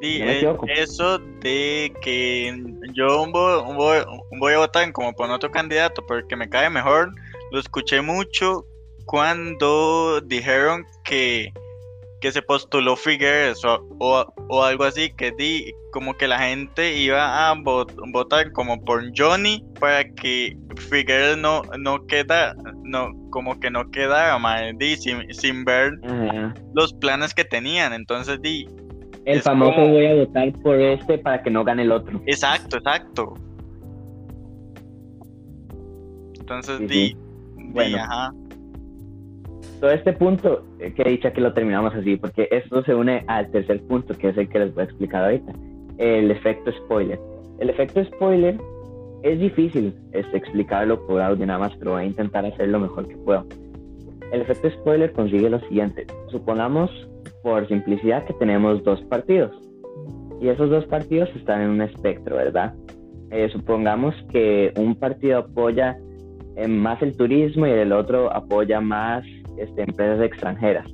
Eh, 0.03 0.83
eso 0.83 1.19
de 1.19 1.93
que 2.01 2.55
yo 2.95 3.27
voy, 3.31 4.03
voy, 4.39 4.53
a 4.55 4.59
votar 4.59 4.91
como 4.93 5.13
por 5.13 5.31
otro 5.31 5.51
candidato 5.51 6.03
porque 6.07 6.37
me 6.37 6.49
cae 6.49 6.71
mejor, 6.71 7.13
lo 7.53 7.61
escuché 7.61 8.01
mucho 8.01 8.65
cuando 9.05 10.21
dijeron 10.23 10.87
que 11.05 11.53
que 12.21 12.31
se 12.31 12.43
postuló 12.43 12.97
Figueres 12.97 13.63
o, 13.65 14.65
algo 14.65 14.85
así, 14.85 15.11
que 15.17 15.33
di 15.33 15.73
como 15.93 16.17
que 16.17 16.29
la 16.29 16.39
gente 16.39 16.97
iba 16.97 17.51
a 17.51 17.55
votar 18.13 18.53
como 18.53 18.83
por 18.85 19.03
Johnny 19.17 19.65
para 19.81 20.05
que 20.05 20.57
Figueres 20.77 21.39
no, 21.39 21.63
no 21.79 22.07
queda, 22.07 22.55
no, 22.85 23.11
como 23.31 23.59
que 23.59 23.71
no 23.71 23.91
quedara 23.91 24.39
di, 24.77 24.97
sin, 24.97 25.33
sin 25.33 25.65
ver 25.65 25.93
los 26.75 26.93
planes 26.95 27.35
que 27.35 27.45
tenían. 27.45 27.93
Entonces 27.93 28.41
di. 28.43 28.69
El 29.25 29.43
famoso 29.43 29.81
voy 29.81 30.07
a 30.07 30.15
votar 30.15 30.53
por 30.63 30.81
este 30.81 31.19
para 31.19 31.43
que 31.43 31.51
no 31.51 31.65
gane 31.65 31.83
el 31.83 31.93
otro. 31.93 32.21
Exacto, 32.27 32.77
exacto. 32.77 33.35
Entonces 36.39 36.87
di, 36.89 37.17
bueno. 37.57 37.99
ajá 37.99 38.33
todo 39.81 39.91
este 39.91 40.13
punto, 40.13 40.63
eh, 40.79 40.93
que 40.95 41.03
he 41.03 41.11
dicho 41.11 41.33
que 41.33 41.41
lo 41.41 41.53
terminamos 41.53 41.95
así, 41.95 42.17
porque 42.17 42.49
esto 42.51 42.83
se 42.85 42.95
une 42.95 43.25
al 43.27 43.51
tercer 43.51 43.81
punto, 43.83 44.15
que 44.17 44.29
es 44.29 44.37
el 44.37 44.49
que 44.49 44.61
les 44.61 44.75
voy 44.75 44.83
a 44.83 44.85
explicar 44.85 45.25
ahorita, 45.25 45.53
el 45.99 46.31
efecto 46.31 46.71
spoiler. 46.73 47.19
El 47.59 47.71
efecto 47.71 48.05
spoiler 48.05 48.59
es 49.23 49.39
difícil 49.39 49.95
este, 50.13 50.37
explicarlo 50.37 51.05
por 51.07 51.21
audio 51.21 51.47
nada 51.47 51.59
más, 51.59 51.73
pero 51.79 51.93
voy 51.93 52.03
a 52.03 52.07
intentar 52.07 52.45
hacer 52.47 52.69
lo 52.69 52.79
mejor 52.79 53.09
que 53.09 53.17
puedo. 53.17 53.45
El 54.33 54.43
efecto 54.43 54.71
spoiler 54.71 55.13
consigue 55.13 55.51
lo 55.51 55.61
siguiente. 55.61 56.07
Supongamos, 56.31 56.91
por 57.43 57.67
simplicidad, 57.69 58.25
que 58.25 58.35
tenemos 58.35 58.83
dos 58.85 59.01
partidos. 59.03 59.51
Y 60.41 60.49
esos 60.49 60.71
dos 60.71 60.87
partidos 60.87 61.29
están 61.35 61.63
en 61.63 61.71
un 61.71 61.83
espectro, 61.83 62.37
¿verdad? 62.37 62.75
Eh, 63.31 63.49
supongamos 63.53 64.15
que 64.33 64.73
un 64.77 64.95
partido 64.95 65.39
apoya 65.39 65.99
eh, 66.57 66.67
más 66.67 67.01
el 67.03 67.17
turismo 67.17 67.67
y 67.67 67.71
el 67.71 67.93
otro 67.93 68.33
apoya 68.33 68.81
más 68.81 69.25
este, 69.59 69.83
empresas 69.83 70.21
extranjeras. 70.25 70.87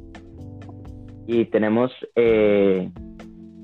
Y 1.27 1.47
tenemos 1.47 1.93
eh, 2.15 2.91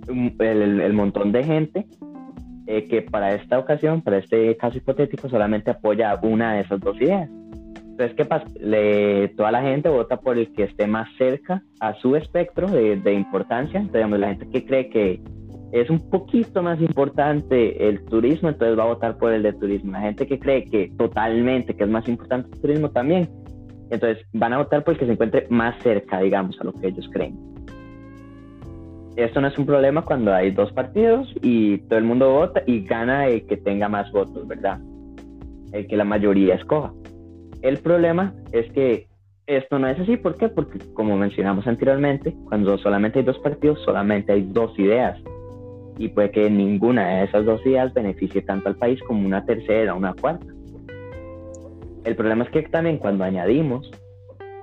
el, 0.08 0.92
montón 0.92 1.32
de 1.32 1.44
gente 1.44 1.86
eh, 2.66 2.84
que 2.88 3.02
para 3.02 3.34
esta 3.34 3.58
ocasión, 3.58 4.02
para 4.02 4.18
este 4.18 4.56
caso 4.56 4.78
hipotético, 4.78 5.28
solamente 5.28 5.70
apoya 5.70 6.18
una 6.22 6.54
de 6.54 6.60
esas 6.62 6.80
dos 6.80 6.96
ideas. 7.00 7.30
Entonces, 7.92 8.16
¿qué 8.16 8.24
pasa? 8.24 8.46
Le, 8.58 9.28
toda 9.28 9.52
la 9.52 9.62
gente 9.62 9.88
vota 9.88 10.18
por 10.18 10.38
el 10.38 10.52
que 10.54 10.64
esté 10.64 10.86
más 10.86 11.08
cerca 11.18 11.62
a 11.78 11.94
su 11.94 12.16
espectro 12.16 12.66
de, 12.68 12.96
de 12.96 13.12
importancia. 13.12 13.78
Entonces, 13.78 14.18
la 14.18 14.28
gente 14.28 14.48
que 14.48 14.64
cree 14.64 14.88
que 14.88 15.20
es 15.72 15.88
un 15.88 15.98
poquito 16.10 16.62
más 16.62 16.80
importante 16.80 17.88
el 17.88 18.04
turismo, 18.04 18.50
entonces 18.50 18.78
va 18.78 18.84
a 18.84 18.88
votar 18.88 19.16
por 19.16 19.32
el 19.32 19.42
de 19.42 19.54
turismo. 19.54 19.92
La 19.92 20.02
gente 20.02 20.26
que 20.26 20.38
cree 20.38 20.64
que 20.66 20.92
totalmente 20.98 21.74
que 21.74 21.84
es 21.84 21.90
más 21.90 22.06
importante 22.08 22.50
el 22.52 22.60
turismo 22.60 22.90
también, 22.90 23.28
entonces 23.92 24.24
van 24.32 24.54
a 24.54 24.58
votar 24.58 24.82
por 24.82 24.94
el 24.94 25.00
que 25.00 25.06
se 25.06 25.12
encuentre 25.12 25.46
más 25.50 25.80
cerca, 25.82 26.18
digamos, 26.20 26.58
a 26.60 26.64
lo 26.64 26.72
que 26.72 26.88
ellos 26.88 27.08
creen. 27.12 27.38
Esto 29.16 29.42
no 29.42 29.48
es 29.48 29.58
un 29.58 29.66
problema 29.66 30.02
cuando 30.02 30.32
hay 30.32 30.50
dos 30.50 30.72
partidos 30.72 31.30
y 31.42 31.78
todo 31.78 31.98
el 31.98 32.04
mundo 32.06 32.32
vota 32.32 32.62
y 32.66 32.84
gana 32.86 33.26
el 33.26 33.46
que 33.46 33.58
tenga 33.58 33.90
más 33.90 34.10
votos, 34.10 34.48
¿verdad? 34.48 34.80
El 35.72 35.86
que 35.86 35.96
la 35.98 36.04
mayoría 36.04 36.54
escoja. 36.54 36.94
El 37.60 37.78
problema 37.78 38.32
es 38.52 38.72
que 38.72 39.06
esto 39.46 39.78
no 39.78 39.88
es 39.88 40.00
así, 40.00 40.16
¿por 40.16 40.36
qué? 40.36 40.48
Porque 40.48 40.78
como 40.94 41.18
mencionamos 41.18 41.66
anteriormente, 41.66 42.34
cuando 42.48 42.78
solamente 42.78 43.18
hay 43.18 43.26
dos 43.26 43.38
partidos, 43.40 43.78
solamente 43.84 44.32
hay 44.32 44.42
dos 44.42 44.78
ideas. 44.78 45.20
Y 45.98 46.08
puede 46.08 46.30
que 46.30 46.48
ninguna 46.48 47.06
de 47.08 47.24
esas 47.24 47.44
dos 47.44 47.60
ideas 47.66 47.92
beneficie 47.92 48.40
tanto 48.40 48.70
al 48.70 48.76
país 48.76 48.98
como 49.06 49.26
una 49.26 49.44
tercera 49.44 49.94
una 49.94 50.14
cuarta. 50.14 50.46
El 52.04 52.16
problema 52.16 52.44
es 52.44 52.50
que 52.50 52.62
también 52.62 52.98
cuando 52.98 53.24
añadimos 53.24 53.90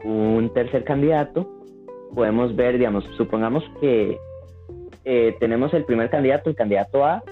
un 0.03 0.51
tercer 0.53 0.83
candidato, 0.83 1.49
podemos 2.13 2.55
ver, 2.55 2.77
digamos, 2.77 3.05
supongamos 3.15 3.63
que 3.79 4.17
eh, 5.05 5.35
tenemos 5.39 5.73
el 5.73 5.85
primer 5.85 6.09
candidato, 6.09 6.49
el 6.49 6.55
candidato 6.55 7.05
A, 7.05 7.23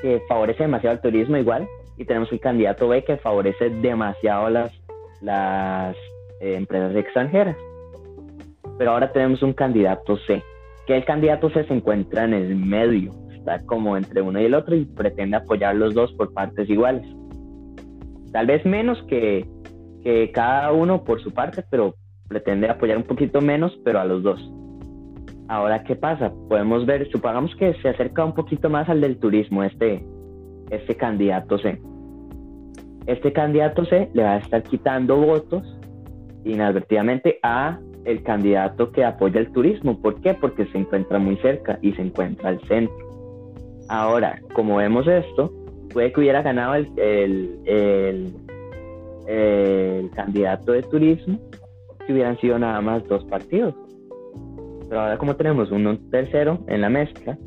que 0.00 0.20
favorece 0.28 0.64
demasiado 0.64 0.96
el 0.96 1.00
turismo 1.00 1.36
igual, 1.36 1.68
y 1.96 2.04
tenemos 2.04 2.32
el 2.32 2.40
candidato 2.40 2.88
B 2.88 3.04
que 3.04 3.18
favorece 3.18 3.70
demasiado 3.70 4.50
las, 4.50 4.72
las 5.20 5.96
eh, 6.40 6.54
empresas 6.56 6.96
extranjeras. 6.96 7.56
Pero 8.78 8.90
ahora 8.90 9.12
tenemos 9.12 9.42
un 9.42 9.52
candidato 9.52 10.16
C, 10.26 10.42
que 10.86 10.96
el 10.96 11.04
candidato 11.04 11.50
C 11.50 11.64
se 11.64 11.74
encuentra 11.74 12.24
en 12.24 12.34
el 12.34 12.56
medio, 12.56 13.12
está 13.32 13.64
como 13.66 13.96
entre 13.96 14.22
uno 14.22 14.40
y 14.40 14.46
el 14.46 14.54
otro 14.54 14.74
y 14.74 14.86
pretende 14.86 15.36
apoyar 15.36 15.76
los 15.76 15.94
dos 15.94 16.12
por 16.14 16.32
partes 16.32 16.68
iguales 16.68 17.06
tal 18.32 18.46
vez 18.46 18.64
menos 18.64 19.02
que, 19.04 19.46
que 20.02 20.30
cada 20.32 20.72
uno 20.72 21.04
por 21.04 21.22
su 21.22 21.32
parte, 21.32 21.64
pero 21.70 21.94
pretende 22.28 22.68
apoyar 22.68 22.96
un 22.96 23.04
poquito 23.04 23.40
menos, 23.40 23.78
pero 23.84 24.00
a 24.00 24.04
los 24.04 24.22
dos. 24.22 24.40
Ahora, 25.48 25.84
¿qué 25.84 25.96
pasa? 25.96 26.32
Podemos 26.48 26.86
ver, 26.86 27.10
supongamos 27.10 27.54
que 27.56 27.74
se 27.74 27.88
acerca 27.88 28.24
un 28.24 28.34
poquito 28.34 28.70
más 28.70 28.88
al 28.88 29.00
del 29.00 29.18
turismo, 29.18 29.62
este, 29.62 30.04
este 30.70 30.96
candidato 30.96 31.58
C. 31.58 31.78
Este 33.06 33.32
candidato 33.32 33.84
C 33.84 34.08
le 34.14 34.22
va 34.22 34.34
a 34.34 34.38
estar 34.38 34.62
quitando 34.62 35.16
votos 35.16 35.62
inadvertidamente 36.44 37.38
a 37.42 37.78
el 38.04 38.22
candidato 38.22 38.90
que 38.92 39.04
apoya 39.04 39.40
el 39.40 39.52
turismo. 39.52 40.00
¿Por 40.00 40.20
qué? 40.20 40.34
Porque 40.34 40.66
se 40.66 40.78
encuentra 40.78 41.18
muy 41.18 41.36
cerca 41.36 41.78
y 41.82 41.92
se 41.92 42.02
encuentra 42.02 42.48
al 42.48 42.60
centro. 42.66 42.96
Ahora, 43.88 44.40
como 44.54 44.76
vemos 44.76 45.06
esto, 45.06 45.52
puede 45.92 46.12
que 46.12 46.20
hubiera 46.20 46.42
ganado 46.42 46.74
el, 46.74 46.88
el, 47.66 48.34
el, 49.26 50.10
candidato 50.10 50.72
de 50.72 50.82
turismo 50.82 51.38
si 52.06 52.12
hubieran 52.12 52.38
sido 52.38 52.58
nada 52.58 52.80
más 52.80 53.06
dos 53.08 53.24
partidos. 53.24 53.74
Pero 54.88 55.00
ahora 55.00 55.18
como 55.18 55.36
tenemos 55.36 55.70
uno 55.70 55.98
tercero 56.10 56.58
en 56.68 56.80
la 56.80 56.90
mezcla, 56.90 57.38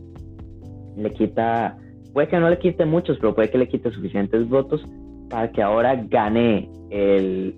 le 0.98 1.12
quita, 1.12 1.78
puede 2.14 2.28
que 2.28 2.40
no 2.40 2.50
le 2.50 2.58
quite 2.58 2.86
muchos, 2.86 3.18
pero 3.20 3.36
puede 3.36 3.50
que 3.50 3.58
le 3.58 3.68
quite 3.68 3.92
suficientes 3.92 4.48
votos 4.48 4.86
para 5.30 5.52
que 5.52 5.62
ahora 5.62 5.96
gane 5.96 6.70
el, 6.90 7.56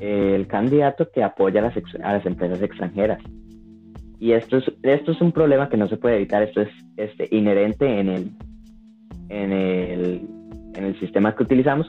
el 0.00 0.46
candidato 0.46 1.08
que 1.10 1.22
apoya 1.22 1.60
a 1.60 1.64
las, 1.64 1.74
a 2.02 2.12
las 2.14 2.26
empresas 2.26 2.62
extranjeras. 2.62 3.22
Y 4.18 4.32
esto 4.32 4.56
es, 4.58 4.64
esto 4.82 5.12
es 5.12 5.20
un 5.20 5.32
problema 5.32 5.68
que 5.68 5.76
no 5.76 5.88
se 5.88 5.98
puede 5.98 6.16
evitar, 6.16 6.42
esto 6.42 6.62
es 6.62 6.68
este, 6.96 7.28
inherente 7.30 8.00
en 8.00 8.08
el, 8.08 8.30
en 9.28 9.52
el, 9.52 10.28
en 10.74 10.84
el 10.84 10.98
sistema 11.00 11.34
que 11.34 11.42
utilizamos. 11.42 11.88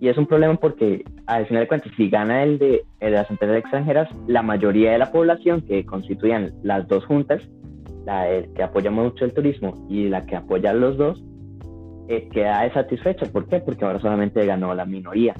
Y 0.00 0.08
es 0.08 0.18
un 0.18 0.26
problema 0.26 0.54
porque, 0.56 1.04
al 1.26 1.46
final 1.46 1.62
de 1.62 1.68
cuentas, 1.68 1.92
si 1.96 2.10
gana 2.10 2.42
el 2.42 2.58
de, 2.58 2.84
las 3.00 3.30
empresas 3.30 3.58
extranjeras, 3.58 4.08
la 4.26 4.42
mayoría 4.42 4.92
de 4.92 4.98
la 4.98 5.10
población 5.10 5.62
que 5.62 5.86
constituían 5.86 6.52
las 6.62 6.86
dos 6.86 7.04
juntas, 7.06 7.42
la 8.04 8.26
que 8.54 8.62
apoya 8.62 8.90
mucho 8.90 9.24
el 9.24 9.32
turismo 9.32 9.86
y 9.88 10.08
la 10.08 10.26
que 10.26 10.36
apoya 10.36 10.74
los 10.74 10.98
dos, 10.98 11.24
eh, 12.08 12.28
queda 12.30 12.72
satisfecha. 12.74 13.26
¿Por 13.32 13.48
qué? 13.48 13.60
Porque 13.60 13.84
ahora 13.84 13.98
solamente 13.98 14.44
ganó 14.44 14.74
la 14.74 14.84
minoría. 14.84 15.34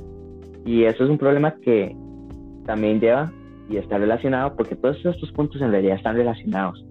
Y 0.65 0.85
eso 0.85 1.05
es 1.05 1.11
un 1.11 1.19
problema 1.19 1.55
que 1.63 1.95
también 2.65 2.99
lleva 2.99 3.31
y 3.69 3.77
está 3.77 3.99
relacionado, 3.99 4.57
porque 4.57 4.75
todos 4.75 4.97
estos 5.05 5.31
puntos 5.33 5.61
en 5.61 5.71
realidad 5.71 5.97
están 5.97 6.17
relacionados 6.17 6.85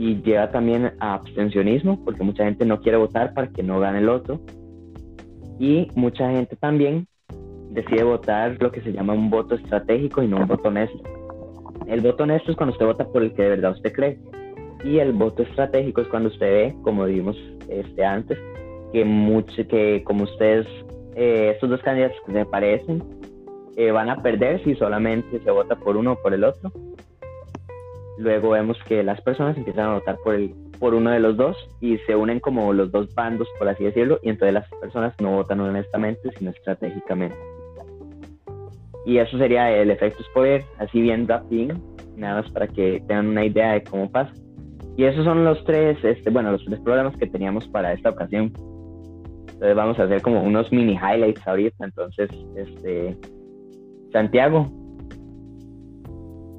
y 0.00 0.22
lleva 0.22 0.50
también 0.50 0.94
a 0.98 1.12
abstencionismo, 1.12 2.02
porque 2.02 2.22
mucha 2.22 2.44
gente 2.44 2.64
no 2.64 2.80
quiere 2.80 2.96
votar 2.96 3.34
para 3.34 3.48
que 3.48 3.62
no 3.62 3.80
gane 3.80 3.98
el 3.98 4.08
otro. 4.08 4.40
Y 5.58 5.88
mucha 5.94 6.30
gente 6.30 6.56
también 6.56 7.06
decide 7.68 8.04
votar 8.04 8.56
lo 8.60 8.72
que 8.72 8.80
se 8.80 8.94
llama 8.94 9.12
un 9.12 9.28
voto 9.28 9.56
estratégico 9.56 10.22
y 10.22 10.26
no 10.26 10.38
un 10.38 10.46
voto 10.46 10.68
honesto. 10.68 11.02
El 11.86 12.00
voto 12.00 12.22
honesto 12.22 12.50
es 12.50 12.56
cuando 12.56 12.72
usted 12.72 12.86
vota 12.86 13.06
por 13.08 13.22
el 13.22 13.34
que 13.34 13.42
de 13.42 13.48
verdad 13.50 13.72
usted 13.72 13.92
cree. 13.92 14.18
Y 14.84 15.00
el 15.00 15.12
voto 15.12 15.42
estratégico 15.42 16.00
es 16.00 16.08
cuando 16.08 16.30
usted 16.30 16.46
ve, 16.50 16.74
como 16.80 17.04
vimos 17.04 17.36
este, 17.68 18.02
antes, 18.02 18.38
que, 18.94 19.04
mucho, 19.04 19.68
que 19.68 20.02
como 20.02 20.24
ustedes, 20.24 20.66
eh, 21.14 21.50
estos 21.52 21.68
dos 21.68 21.82
candidatos 21.82 22.16
que 22.24 22.32
se 22.32 22.46
parecen, 22.46 23.04
eh, 23.76 23.90
van 23.90 24.08
a 24.08 24.22
perder 24.22 24.64
si 24.64 24.74
solamente 24.76 25.40
se 25.40 25.50
vota 25.50 25.76
por 25.76 25.98
uno 25.98 26.12
o 26.12 26.22
por 26.22 26.32
el 26.32 26.44
otro 26.44 26.72
luego 28.20 28.50
vemos 28.50 28.78
que 28.86 29.02
las 29.02 29.20
personas 29.22 29.56
empiezan 29.56 29.86
a 29.86 29.94
votar 29.94 30.18
por, 30.22 30.34
el, 30.34 30.54
por 30.78 30.94
uno 30.94 31.10
de 31.10 31.20
los 31.20 31.36
dos 31.36 31.56
y 31.80 31.96
se 31.98 32.14
unen 32.14 32.38
como 32.38 32.72
los 32.72 32.92
dos 32.92 33.12
bandos, 33.14 33.48
por 33.58 33.68
así 33.68 33.84
decirlo, 33.84 34.20
y 34.22 34.28
entonces 34.28 34.54
las 34.54 34.68
personas 34.80 35.14
no 35.20 35.32
votan 35.32 35.60
honestamente, 35.60 36.30
sino 36.38 36.50
estratégicamente. 36.50 37.36
Y 39.06 39.18
eso 39.18 39.38
sería 39.38 39.70
el 39.70 39.90
efecto 39.90 40.22
spoiler, 40.24 40.62
así 40.78 41.00
bien 41.00 41.26
rápido, 41.26 41.76
nada 42.16 42.42
más 42.42 42.50
para 42.50 42.68
que 42.68 43.02
tengan 43.08 43.28
una 43.28 43.44
idea 43.44 43.72
de 43.72 43.82
cómo 43.84 44.10
pasa. 44.10 44.32
Y 44.96 45.04
esos 45.04 45.24
son 45.24 45.44
los 45.44 45.64
tres, 45.64 45.96
este, 46.04 46.28
bueno, 46.30 46.52
los 46.52 46.64
tres 46.64 46.78
problemas 46.80 47.16
que 47.16 47.26
teníamos 47.26 47.66
para 47.68 47.94
esta 47.94 48.10
ocasión. 48.10 48.52
Entonces 49.52 49.74
vamos 49.74 49.98
a 49.98 50.04
hacer 50.04 50.20
como 50.20 50.42
unos 50.42 50.70
mini 50.70 50.92
highlights 50.92 51.46
ahorita. 51.46 51.84
Entonces, 51.86 52.30
este, 52.56 53.16
Santiago, 54.12 54.66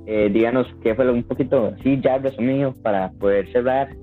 eh, 0.05 0.29
díganos 0.31 0.67
qué 0.83 0.95
fue 0.95 1.09
un 1.09 1.23
poquito 1.23 1.73
así 1.77 1.99
ya 2.01 2.17
resumido 2.17 2.73
para 2.81 3.11
poder 3.11 3.51
cerrar 3.51 3.95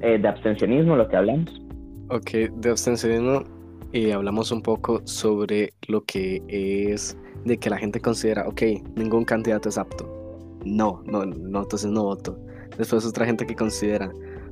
eh, 0.00 0.18
de 0.18 0.28
abstencionismo 0.28 0.96
lo 0.96 1.08
que 1.08 1.16
hablamos. 1.16 1.62
Ok, 2.08 2.30
de 2.52 2.70
abstencionismo 2.70 3.44
y 3.92 4.10
hablamos 4.10 4.52
un 4.52 4.62
poco 4.62 5.00
sobre 5.04 5.72
lo 5.88 6.04
que 6.04 6.42
es 6.48 7.16
de 7.44 7.58
que 7.58 7.70
la 7.70 7.78
gente 7.78 8.00
considera, 8.00 8.46
ok, 8.48 8.62
ningún 8.96 9.24
candidato 9.24 9.68
es 9.68 9.78
apto. 9.78 10.12
No, 10.64 11.02
no, 11.06 11.24
no, 11.24 11.62
entonces 11.62 11.90
no 11.90 12.02
voto. 12.02 12.38
Después 12.76 13.06
otra 13.06 13.24
gente 13.24 13.46
que 13.46 13.54
considera, 13.54 14.10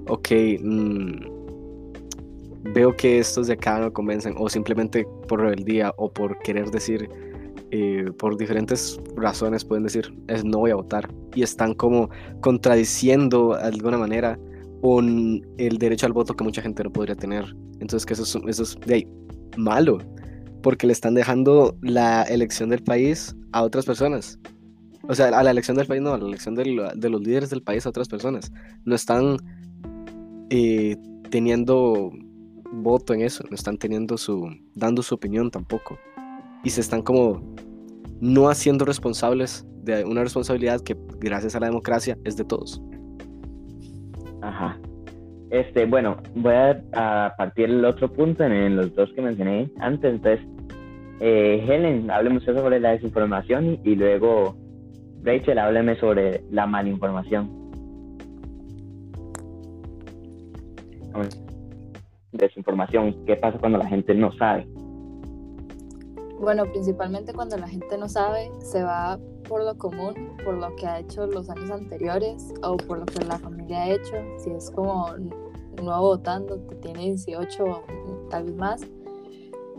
ok, 0.08 0.30
mm, 0.60 2.72
veo 2.72 2.96
que 2.96 3.18
estos 3.18 3.48
de 3.48 3.54
acá 3.54 3.80
no 3.80 3.92
convencen, 3.92 4.34
o 4.38 4.48
simplemente 4.48 5.06
por 5.28 5.40
rebeldía 5.40 5.92
o 5.96 6.10
por 6.10 6.38
querer 6.38 6.70
decir, 6.70 7.08
eh, 7.76 8.12
por 8.20 8.36
diferentes 8.36 9.00
razones 9.16 9.64
pueden 9.64 9.82
decir, 9.82 10.14
es, 10.28 10.44
no 10.44 10.58
voy 10.58 10.70
a 10.70 10.76
votar. 10.76 11.12
Y 11.34 11.42
están 11.42 11.74
como 11.74 12.08
contradiciendo 12.40 13.56
de 13.56 13.64
alguna 13.64 13.98
manera 13.98 14.38
el 15.58 15.78
derecho 15.78 16.06
al 16.06 16.12
voto 16.12 16.36
que 16.36 16.44
mucha 16.44 16.62
gente 16.62 16.84
no 16.84 16.92
podría 16.92 17.16
tener. 17.16 17.44
Entonces 17.80 18.06
que 18.06 18.12
eso 18.12 18.22
es, 18.22 18.36
eso 18.46 18.62
es 18.62 18.78
de 18.86 18.94
ahí, 18.94 19.08
malo, 19.56 19.98
porque 20.62 20.86
le 20.86 20.92
están 20.92 21.14
dejando 21.14 21.76
la 21.82 22.22
elección 22.22 22.70
del 22.70 22.80
país 22.84 23.34
a 23.50 23.64
otras 23.64 23.84
personas. 23.84 24.38
O 25.08 25.14
sea, 25.16 25.36
a 25.36 25.42
la 25.42 25.50
elección 25.50 25.76
del 25.76 25.88
país 25.88 26.00
no, 26.00 26.14
a 26.14 26.18
la 26.18 26.28
elección 26.28 26.54
de 26.54 27.08
los 27.10 27.20
líderes 27.22 27.50
del 27.50 27.62
país 27.62 27.86
a 27.86 27.88
otras 27.88 28.06
personas. 28.06 28.52
No 28.84 28.94
están 28.94 29.36
eh, 30.50 30.96
teniendo 31.28 32.12
voto 32.70 33.14
en 33.14 33.22
eso, 33.22 33.42
no 33.50 33.56
están 33.56 33.78
teniendo 33.78 34.16
su, 34.16 34.48
dando 34.74 35.02
su 35.02 35.16
opinión 35.16 35.50
tampoco. 35.50 35.98
Y 36.64 36.70
se 36.70 36.80
están 36.80 37.02
como 37.02 37.42
no 38.20 38.48
haciendo 38.48 38.84
responsables 38.84 39.66
de 39.82 40.04
una 40.04 40.22
responsabilidad 40.22 40.80
que 40.80 40.96
gracias 41.20 41.54
a 41.54 41.60
la 41.60 41.66
democracia 41.66 42.16
es 42.24 42.36
de 42.36 42.44
todos. 42.44 42.82
Ajá. 44.40 44.78
Este, 45.50 45.86
bueno, 45.86 46.16
voy 46.34 46.54
a, 46.92 47.34
partir 47.36 47.66
el 47.66 47.84
otro 47.84 48.10
punto 48.10 48.44
en, 48.44 48.76
los 48.76 48.94
dos 48.94 49.12
que 49.14 49.22
mencioné 49.22 49.70
antes. 49.78 50.14
Entonces, 50.14 50.46
eh, 51.20 51.64
Helen, 51.68 52.10
hábleme 52.10 52.38
usted 52.38 52.56
sobre 52.56 52.80
la 52.80 52.90
desinformación 52.90 53.78
y 53.84 53.94
luego 53.94 54.56
Rachel, 55.22 55.58
hábleme 55.58 55.96
sobre 55.96 56.44
la 56.50 56.66
malinformación. 56.66 57.64
Desinformación, 62.32 63.24
¿qué 63.24 63.36
pasa 63.36 63.58
cuando 63.58 63.78
la 63.78 63.86
gente 63.86 64.14
no 64.14 64.32
sabe? 64.32 64.66
Bueno, 66.44 66.70
principalmente 66.70 67.32
cuando 67.32 67.56
la 67.56 67.66
gente 67.66 67.96
no 67.96 68.06
sabe, 68.06 68.52
se 68.60 68.82
va 68.82 69.18
por 69.48 69.64
lo 69.64 69.78
común, 69.78 70.36
por 70.44 70.52
lo 70.52 70.76
que 70.76 70.86
ha 70.86 70.98
hecho 70.98 71.26
los 71.26 71.48
años 71.48 71.70
anteriores 71.70 72.52
o 72.62 72.76
por 72.76 72.98
lo 72.98 73.06
que 73.06 73.24
la 73.24 73.38
familia 73.38 73.84
ha 73.84 73.90
hecho. 73.92 74.14
Si 74.36 74.50
es 74.50 74.70
como 74.70 75.08
nuevo 75.82 76.02
votando, 76.02 76.66
que 76.68 76.74
tiene 76.76 77.00
18 77.00 77.64
o 77.64 78.28
tal 78.28 78.44
vez 78.44 78.56
más. 78.56 78.82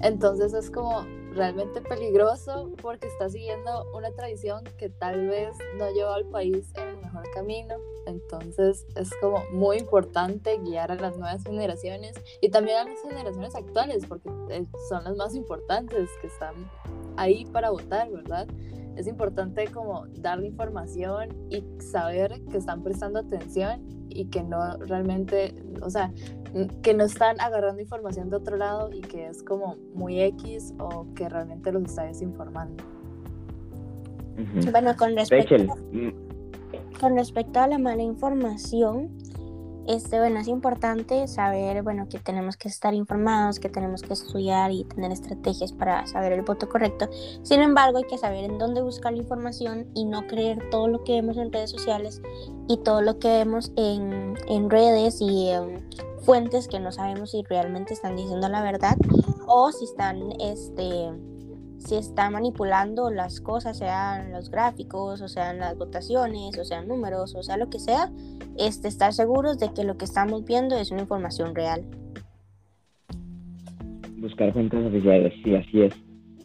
Entonces 0.01 0.55
es 0.55 0.71
como 0.71 1.05
realmente 1.33 1.81
peligroso 1.81 2.71
porque 2.81 3.05
está 3.07 3.29
siguiendo 3.29 3.85
una 3.95 4.09
tradición 4.13 4.63
que 4.79 4.89
tal 4.89 5.27
vez 5.27 5.55
no 5.77 5.91
lleva 5.91 6.15
al 6.15 6.25
país 6.25 6.73
en 6.77 6.87
el 6.87 6.97
mejor 6.97 7.29
camino. 7.35 7.75
Entonces 8.05 8.85
es 8.95 9.09
como 9.21 9.43
muy 9.51 9.77
importante 9.77 10.57
guiar 10.63 10.91
a 10.91 10.95
las 10.95 11.17
nuevas 11.17 11.43
generaciones 11.43 12.13
y 12.41 12.49
también 12.49 12.77
a 12.77 12.83
las 12.85 13.01
generaciones 13.01 13.55
actuales 13.55 14.05
porque 14.05 14.29
eh, 14.49 14.65
son 14.89 15.03
las 15.03 15.15
más 15.15 15.35
importantes 15.35 16.09
que 16.21 16.27
están 16.27 16.55
ahí 17.17 17.45
para 17.45 17.69
votar, 17.69 18.09
¿verdad? 18.11 18.47
Es 18.95 19.07
importante 19.07 19.67
como 19.67 20.05
darle 20.19 20.47
información 20.47 21.29
y 21.49 21.63
saber 21.81 22.41
que 22.49 22.57
están 22.57 22.81
prestando 22.81 23.19
atención 23.19 23.81
y 24.09 24.25
que 24.25 24.43
no 24.43 24.77
realmente, 24.77 25.53
o 25.81 25.89
sea, 25.89 26.13
que 26.81 26.93
no 26.93 27.03
están 27.03 27.39
agarrando 27.41 27.81
información 27.81 28.29
de 28.29 28.37
otro 28.37 28.55
lado 28.55 28.89
y 28.93 29.01
que 29.01 29.27
es 29.27 29.43
como 29.43 29.75
muy 29.93 30.21
X 30.21 30.73
o 30.79 31.07
que 31.13 31.27
realmente 31.27 31.71
los 31.73 31.83
está 31.83 32.03
desinformando. 32.03 32.83
Bueno, 34.71 34.95
con 34.97 35.15
respecto, 35.15 35.75
mm. 35.91 36.24
Con 36.99 37.15
respecto 37.15 37.59
a 37.59 37.67
la 37.67 37.77
mala 37.77 38.03
información, 38.03 39.17
este, 39.87 40.17
bueno, 40.17 40.39
es 40.39 40.47
importante 40.47 41.27
saber, 41.27 41.83
bueno, 41.83 42.07
que 42.09 42.17
tenemos 42.17 42.57
que 42.57 42.67
estar 42.67 42.95
informados, 42.95 43.59
que 43.59 43.69
tenemos 43.69 44.01
que 44.01 44.13
estudiar 44.13 44.71
y 44.71 44.83
tener 44.85 45.11
estrategias 45.11 45.73
para 45.73 46.07
saber 46.07 46.31
el 46.31 46.41
voto 46.41 46.67
correcto. 46.67 47.07
Sin 47.43 47.61
embargo, 47.61 47.99
hay 47.99 48.05
que 48.05 48.17
saber 48.17 48.45
en 48.45 48.57
dónde 48.57 48.81
buscar 48.81 49.13
la 49.13 49.19
información 49.19 49.87
y 49.93 50.05
no 50.05 50.25
creer 50.25 50.69
todo 50.71 50.87
lo 50.87 51.03
que 51.03 51.13
vemos 51.13 51.37
en 51.37 51.51
redes 51.51 51.69
sociales 51.69 52.21
y 52.67 52.77
todo 52.77 53.01
lo 53.01 53.19
que 53.19 53.27
vemos 53.27 53.71
en, 53.75 54.35
en 54.47 54.69
redes 54.71 55.21
y 55.21 55.49
en 55.49 55.87
fuentes 56.21 56.67
que 56.67 56.79
no 56.79 56.91
sabemos 56.91 57.31
si 57.31 57.43
realmente 57.43 57.93
están 57.93 58.15
diciendo 58.15 58.49
la 58.49 58.63
verdad 58.63 58.97
o 59.45 59.71
si 59.71 59.85
están, 59.85 60.31
este, 60.39 61.11
si 61.85 61.95
están 61.95 62.33
manipulando 62.33 63.11
las 63.11 63.39
cosas, 63.39 63.77
sean 63.77 64.31
los 64.31 64.49
gráficos, 64.49 65.21
o 65.21 65.27
sean 65.27 65.59
las 65.59 65.77
votaciones, 65.77 66.57
o 66.57 66.65
sean 66.65 66.87
números, 66.87 67.35
o 67.35 67.43
sea 67.43 67.57
lo 67.57 67.69
que 67.69 67.79
sea, 67.79 68.11
este, 68.57 68.87
estar 68.87 69.13
seguros 69.13 69.59
de 69.59 69.71
que 69.73 69.83
lo 69.83 69.95
que 69.95 70.05
estamos 70.05 70.45
viendo 70.45 70.75
es 70.75 70.91
una 70.91 71.01
información 71.01 71.53
real. 71.53 71.83
Buscar 74.17 74.51
fuentes 74.53 74.83
oficiales, 74.83 75.33
sí, 75.43 75.55
así 75.55 75.81
es. 75.83 75.93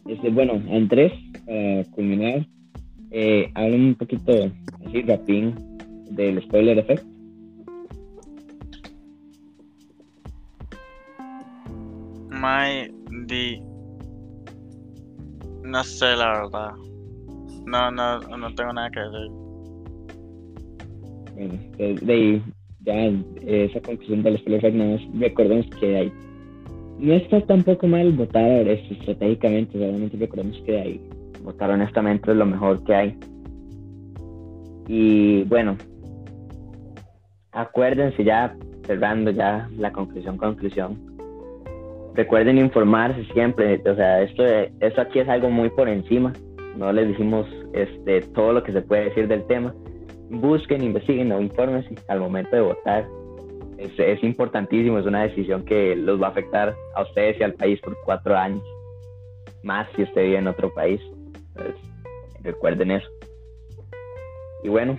Este, 0.07 0.29
bueno, 0.29 0.53
en 0.53 0.87
tres, 0.87 1.11
para 1.45 1.83
culminar, 1.85 2.45
eh, 3.09 3.51
hablen 3.55 3.85
un 3.85 3.95
poquito 3.95 4.31
así 4.85 5.01
rapidín 5.01 5.55
del 6.11 6.41
spoiler 6.43 6.77
effect. 6.77 7.03
My, 12.29 12.91
the 13.27 13.70
no 15.63 15.83
sé, 15.83 16.15
la 16.15 16.41
verdad. 16.41 16.71
No, 17.65 17.91
no, 17.91 18.19
no 18.19 18.55
tengo 18.55 18.73
nada 18.73 18.89
que 18.89 18.99
decir. 18.99 19.31
Bueno, 21.35 21.53
de, 21.77 22.13
ahí, 22.13 22.43
ya 22.81 22.93
esa 23.41 23.79
conclusión 23.81 24.23
del 24.23 24.37
spoiler 24.39 24.73
nada 24.73 24.91
más 24.91 25.19
recordemos 25.19 25.65
que 25.79 25.97
hay, 25.97 26.13
no 26.99 27.13
está 27.13 27.41
tampoco 27.41 27.87
mal 27.87 28.11
votar 28.11 28.67
estratégicamente, 28.67 29.77
realmente 29.77 30.17
recordemos 30.17 30.57
que 30.65 30.79
hay, 30.79 31.01
votar 31.43 31.71
honestamente 31.71 32.31
es 32.31 32.37
lo 32.37 32.45
mejor 32.45 32.83
que 32.83 32.93
hay. 32.93 33.17
Y 34.87 35.43
bueno, 35.43 35.77
acuérdense 37.53 38.23
ya, 38.23 38.55
cerrando 38.85 39.31
ya 39.31 39.69
la 39.77 39.91
conclusión, 39.91 40.37
conclusión, 40.37 41.10
recuerden 42.15 42.57
informarse 42.57 43.23
siempre, 43.33 43.81
o 43.85 43.95
sea, 43.95 44.21
esto, 44.21 44.43
esto 44.45 45.01
aquí 45.01 45.19
es 45.19 45.29
algo 45.29 45.49
muy 45.49 45.69
por 45.69 45.87
encima, 45.87 46.33
no 46.75 46.91
les 46.91 47.07
dijimos 47.07 47.47
este, 47.73 48.21
todo 48.33 48.53
lo 48.53 48.63
que 48.63 48.71
se 48.71 48.81
puede 48.81 49.05
decir 49.05 49.27
del 49.27 49.45
tema. 49.47 49.73
Busquen, 50.29 50.83
investiguen 50.83 51.31
o 51.31 51.41
infórmense 51.41 51.95
al 52.07 52.19
momento 52.19 52.55
de 52.55 52.61
votar. 52.61 53.07
Es, 53.77 53.91
es, 53.97 54.23
importantísimo, 54.23 54.99
es 54.99 55.05
una 55.05 55.23
decisión 55.23 55.65
que 55.65 55.95
los 55.95 56.21
va 56.21 56.27
a 56.27 56.29
afectar 56.29 56.73
a 56.95 57.01
ustedes 57.01 57.39
y 57.39 57.43
al 57.43 57.53
país 57.53 57.79
por 57.81 57.97
cuatro 58.05 58.37
años, 58.37 58.63
más 59.63 59.87
si 59.95 60.03
usted 60.03 60.23
vive 60.23 60.37
en 60.37 60.47
otro 60.47 60.73
país. 60.73 61.01
Entonces, 61.55 61.75
recuerden 62.43 62.91
eso. 62.91 63.07
Y 64.63 64.69
bueno, 64.69 64.97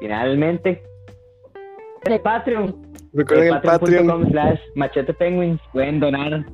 finalmente, 0.00 0.82
el 2.04 2.20
Patreon 2.20 2.91
Recuerden 3.12 3.54
el 3.54 3.60
Patreon. 3.60 4.30
slash 4.30 4.60
machete 4.74 5.14
penguins. 5.14 5.60
Pueden 5.72 6.00
donar. 6.00 6.44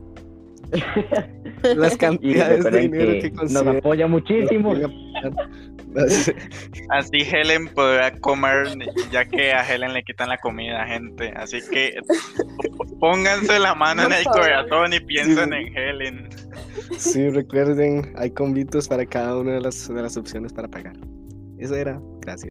Las 1.77 1.97
cantidades 1.99 2.64
de 2.64 2.81
dinero 2.81 3.12
que, 3.23 3.31
Nos 3.31 3.66
apoya 3.66 4.07
muchísimo. 4.07 4.75
Así 6.90 7.18
Helen 7.23 7.68
podrá 7.68 8.12
comer, 8.18 8.68
ya 9.11 9.25
que 9.25 9.53
a 9.53 9.62
Helen 9.62 9.94
le 9.94 10.03
quitan 10.03 10.29
la 10.29 10.37
comida, 10.38 10.87
gente. 10.87 11.33
Así 11.37 11.61
que 11.71 11.99
pónganse 13.01 13.59
la 13.59 13.75
mano 13.75 14.05
en 14.05 14.12
el 14.12 14.25
corazón 14.25 14.92
y 14.92 15.01
piensen 15.01 15.53
en 15.53 15.77
Helen. 15.77 16.29
Sí, 16.99 17.31
recuerden, 17.31 18.12
hay 18.16 18.31
convitos 18.31 18.88
para 18.88 19.07
cada 19.07 19.38
una 19.38 19.53
de 19.53 19.61
las, 19.61 19.88
de 19.88 20.03
las 20.03 20.16
opciones 20.16 20.53
para 20.53 20.68
pagar. 20.68 20.97
Eso 21.59 21.75
era. 21.75 22.01
Gracias. 22.21 22.47